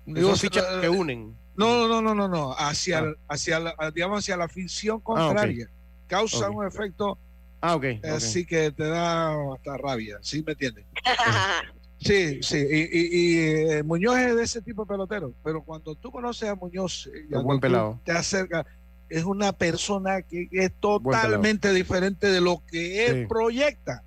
[0.05, 1.35] Son fichas que unen.
[1.55, 3.13] No, no, no, no, no, hacia, Ah.
[3.29, 5.05] hacia la, digamos, hacia la afición Ah, ok.
[5.15, 5.69] contraria.
[6.07, 6.55] Causa Ok.
[6.57, 7.17] un efecto
[7.61, 7.83] Ah, ok.
[7.85, 8.05] eh, ok.
[8.09, 10.85] así que te da hasta rabia, ¿sí me entiendes?
[12.05, 13.37] Sí, sí, y, y- y,
[13.71, 17.35] eh, Muñoz es de ese tipo de pelotero, pero cuando tú conoces a Muñoz, eh,
[17.41, 17.99] buen pelado.
[18.05, 18.63] te acercas,
[19.09, 23.25] es una persona que es totalmente diferente de lo que él Sí.
[23.27, 24.03] proyecta.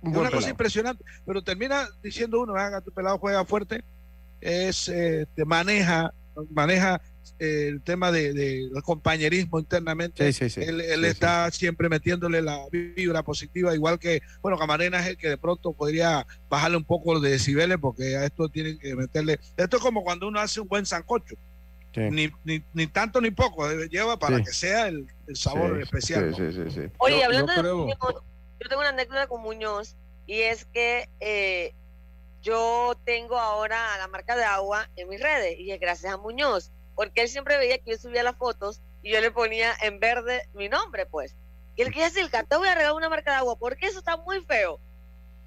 [0.00, 3.84] Un Es una cosa impresionante, pero termina diciendo uno, haga tu pelado juega fuerte,
[4.40, 6.12] es, eh, te maneja,
[6.50, 7.00] maneja
[7.38, 10.32] el tema de, de- del compañerismo internamente.
[10.32, 10.68] Sí, sí, sí.
[10.68, 15.16] Él, él Sí, está siempre metiéndole la vibra positiva, igual que, bueno, Camarena es el
[15.16, 19.38] que de pronto podría bajarle un poco de decibeles, porque a esto tienen que meterle.
[19.56, 21.34] Esto es como cuando uno hace un buen sancocho.
[21.94, 22.00] Sí.
[22.10, 24.44] Ni, ni, ni tanto ni poco, eh, lleva para Sí.
[24.44, 26.34] que sea el, el sabor Sí, especial.
[26.34, 26.52] sí, ¿no?
[26.52, 26.92] sí, sí, sí.
[26.98, 27.98] Oye, Yo- hablando yo de Muñoz,
[28.60, 29.94] yo tengo una anécdota con Muñoz
[30.26, 31.74] y es que eh,
[32.42, 36.70] yo tengo ahora la marca de agua en mis redes y es gracias a Muñoz,
[36.94, 40.48] porque él siempre veía que yo subía las fotos y yo le ponía en verde
[40.54, 41.34] mi nombre, pues.
[41.76, 44.16] Y él que decir, te voy a regalar una marca de agua, porque eso está
[44.16, 44.78] muy feo.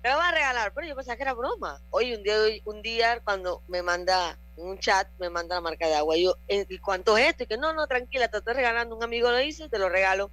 [0.01, 1.79] Te la voy a regalar, pero yo pensaba que era broma.
[1.89, 2.35] Hoy un día,
[2.65, 6.17] un día cuando me manda un chat, me manda la marca de agua.
[6.17, 7.43] Y yo, eh, ¿y cuánto es esto?
[7.43, 8.95] Y que no, no, tranquila, te estoy regalando.
[8.95, 10.31] Un amigo lo hizo y te lo regalo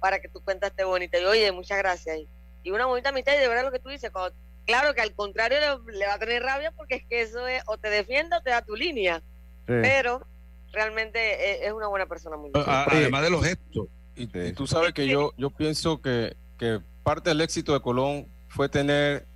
[0.00, 1.18] para que tu cuenta esté bonita.
[1.18, 2.18] Y yo, oye, muchas gracias.
[2.62, 4.36] Y, una bonita amistad, y de verdad lo que tú dices, cuando-
[4.66, 7.62] claro que al contrario le, le va a tener rabia porque es que eso es,
[7.66, 9.22] o te defiende o te da tu línea.
[9.82, 10.26] Pero
[10.72, 12.36] realmente eh, es, una buena persona.
[12.36, 13.86] Muy A- Además de los gestos.
[14.16, 18.26] Y, y tú sabes que yo, yo pienso que, que parte del éxito de Colón
[18.48, 19.26] fue tener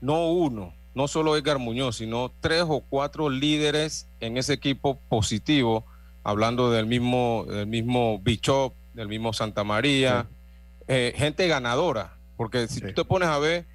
[0.00, 5.86] no uno, no solo Edgar Muñoz, sino tres o cuatro líderes en ese equipo positivo,
[6.24, 10.26] hablando del mismo, del mismo Bichop, del mismo Santa María,
[10.88, 13.66] eh, gente ganadora, porque si tú te pones a ver,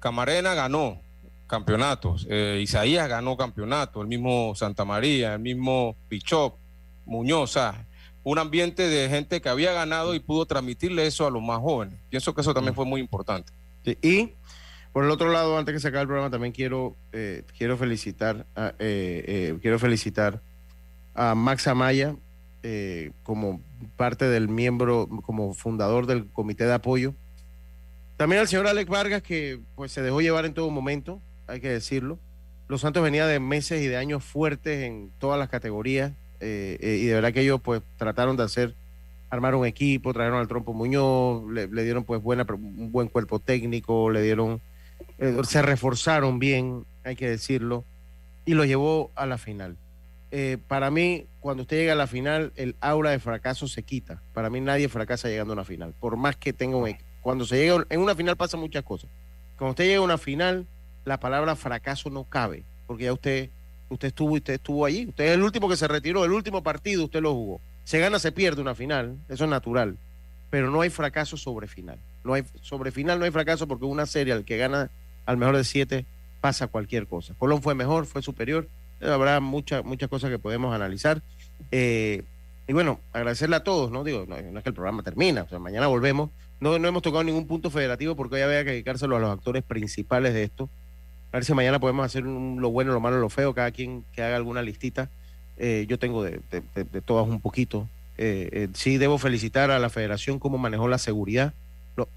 [0.00, 1.00] Camarena ganó
[1.48, 6.56] campeonatos, eh, Isaías ganó campeonatos, el mismo Santa María, el mismo Bichop,
[7.04, 7.58] Muñoz,
[8.22, 11.98] un ambiente de gente que había ganado y pudo transmitirle eso a los más jóvenes.
[12.10, 13.52] Pienso que eso también fue muy importante.
[14.02, 14.32] Y
[14.92, 18.46] por el otro lado, antes que se acabe el programa, también quiero, eh, quiero felicitar
[18.56, 20.40] a, eh, eh, quiero felicitar
[21.14, 22.16] a Max Amaya
[23.22, 23.62] como
[23.96, 27.14] parte del miembro, como fundador del comité de apoyo.
[28.18, 31.68] También al señor Alex Vargas, que pues se dejó llevar en todo momento, hay que
[31.68, 32.18] decirlo.
[32.68, 36.98] Los Santos venía de meses y de años fuertes en todas las categorías, eh, eh,
[37.00, 38.74] y de verdad que ellos pues trataron de hacer
[39.30, 44.10] armaron un equipo, trajeron al Trompo Muñoz, le, dieron pues buena, un buen cuerpo técnico,
[44.10, 44.60] le dieron,
[45.18, 47.84] eh, se reforzaron bien, hay que decirlo,
[48.44, 49.76] y lo llevó a la final.
[50.30, 54.22] Eh, para mí, cuando usted llega a la final, el aura de fracaso se quita.
[54.34, 57.08] Para mí nadie fracasa llegando a una final, por más que tenga un equipo.
[57.20, 59.10] Cuando se llega en una final pasan muchas cosas.
[59.56, 60.66] Cuando usted llega a una final,
[61.08, 63.50] la palabra fracaso no cabe, porque ya usted,
[63.88, 65.06] usted estuvo y usted estuvo allí.
[65.08, 68.18] Usted es el último que se retiró, el último partido usted lo jugó se gana,
[68.18, 69.96] se pierde una final, eso es natural,
[70.50, 71.98] pero no hay fracaso sobre final.
[72.22, 74.90] No hay, sobre final no hay fracaso porque una serie al que gana
[75.24, 76.04] al mejor de siete
[76.42, 77.32] pasa cualquier cosa.
[77.38, 78.68] Colón fue mejor, fue superior,
[79.00, 81.22] habrá muchas muchas cosas que podemos analizar.
[81.70, 82.24] Eh,
[82.66, 84.04] y bueno, agradecerle a todos, ¿no?
[84.04, 86.28] Digo, no, es que el programa termina, o sea, mañana volvemos.
[86.60, 89.62] No, no hemos tocado ningún punto federativo porque hoy había que dedicárselo a los actores
[89.62, 90.68] principales de esto.
[91.30, 94.22] A ver si mañana podemos hacer lo bueno, lo malo, lo feo, cada quien que
[94.22, 95.10] haga alguna listita.
[95.58, 97.88] Eh, yo tengo de, de, todas un poquito.
[98.16, 101.52] Eh, eh, sí debo felicitar a la federación cómo manejó la seguridad.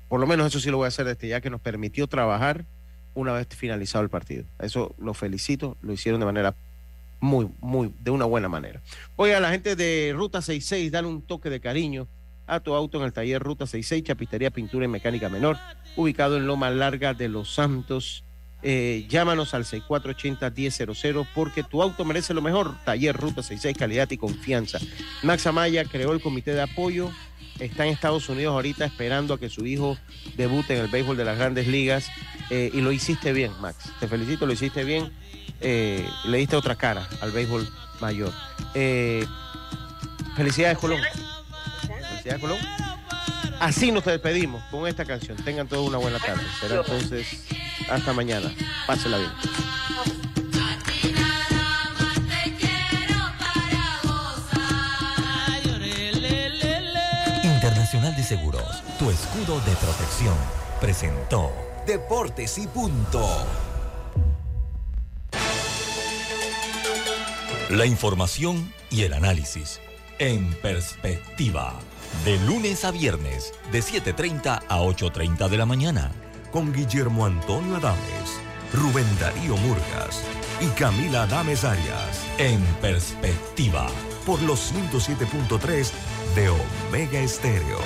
[0.07, 2.65] Por lo menos eso sí lo voy a hacer desde ya que nos permitió trabajar
[3.13, 4.45] una vez finalizado el partido.
[4.59, 6.55] Eso lo felicito, lo hicieron de manera
[7.19, 8.81] muy, muy, de una buena manera.
[9.15, 12.07] Oiga, la gente de Ruta 66, dale un toque de cariño
[12.47, 15.57] a tu auto en el taller Ruta 66, Chapistería, Pintura y Mecánica Menor,
[15.95, 18.23] ubicado en Loma Larga de Los Santos.
[18.63, 22.75] Eh, llámanos al 6480-1000 porque tu auto merece lo mejor.
[22.85, 24.79] Taller Ruta 66, calidad y confianza.
[25.23, 27.09] Max Amaya creó el comité de apoyo.
[27.59, 29.97] Está en Estados Unidos ahorita esperando a que su hijo
[30.35, 32.09] debute en el béisbol de las grandes ligas.
[32.49, 33.91] Eh, y lo hiciste bien, Max.
[33.99, 35.11] Te felicito, lo hiciste bien.
[35.59, 37.67] Eh, le diste otra cara al béisbol
[37.99, 38.33] mayor.
[40.35, 40.99] Felicidades, Colón.
[41.87, 42.90] Felicidades, Colón.
[43.61, 45.37] Así nos despedimos con esta canción.
[45.37, 46.41] Tengan todos una buena tarde.
[46.59, 47.27] Será entonces
[47.87, 48.51] hasta mañana.
[48.87, 49.31] Pásela bien.
[57.43, 60.35] Internacional de Seguros, tu escudo de protección,
[60.79, 61.51] presentó
[61.85, 63.45] Deportes y Punto.
[67.69, 69.79] La información y el análisis
[70.17, 71.79] en perspectiva.
[72.25, 76.11] De lunes a viernes, de 7.30 a 8.30 de la mañana.
[76.51, 78.39] Con Guillermo Antonio Adames,
[78.73, 80.23] Rubén Darío Murgas
[80.59, 82.23] y Camila Adames Arias.
[82.37, 83.87] En perspectiva.
[84.25, 85.91] Por los 107.3
[86.35, 87.79] de Omega Estéreo.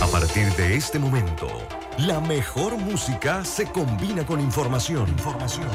[0.00, 1.48] A partir de este momento,
[1.98, 5.08] la mejor música se combina con información.
[5.08, 5.68] información.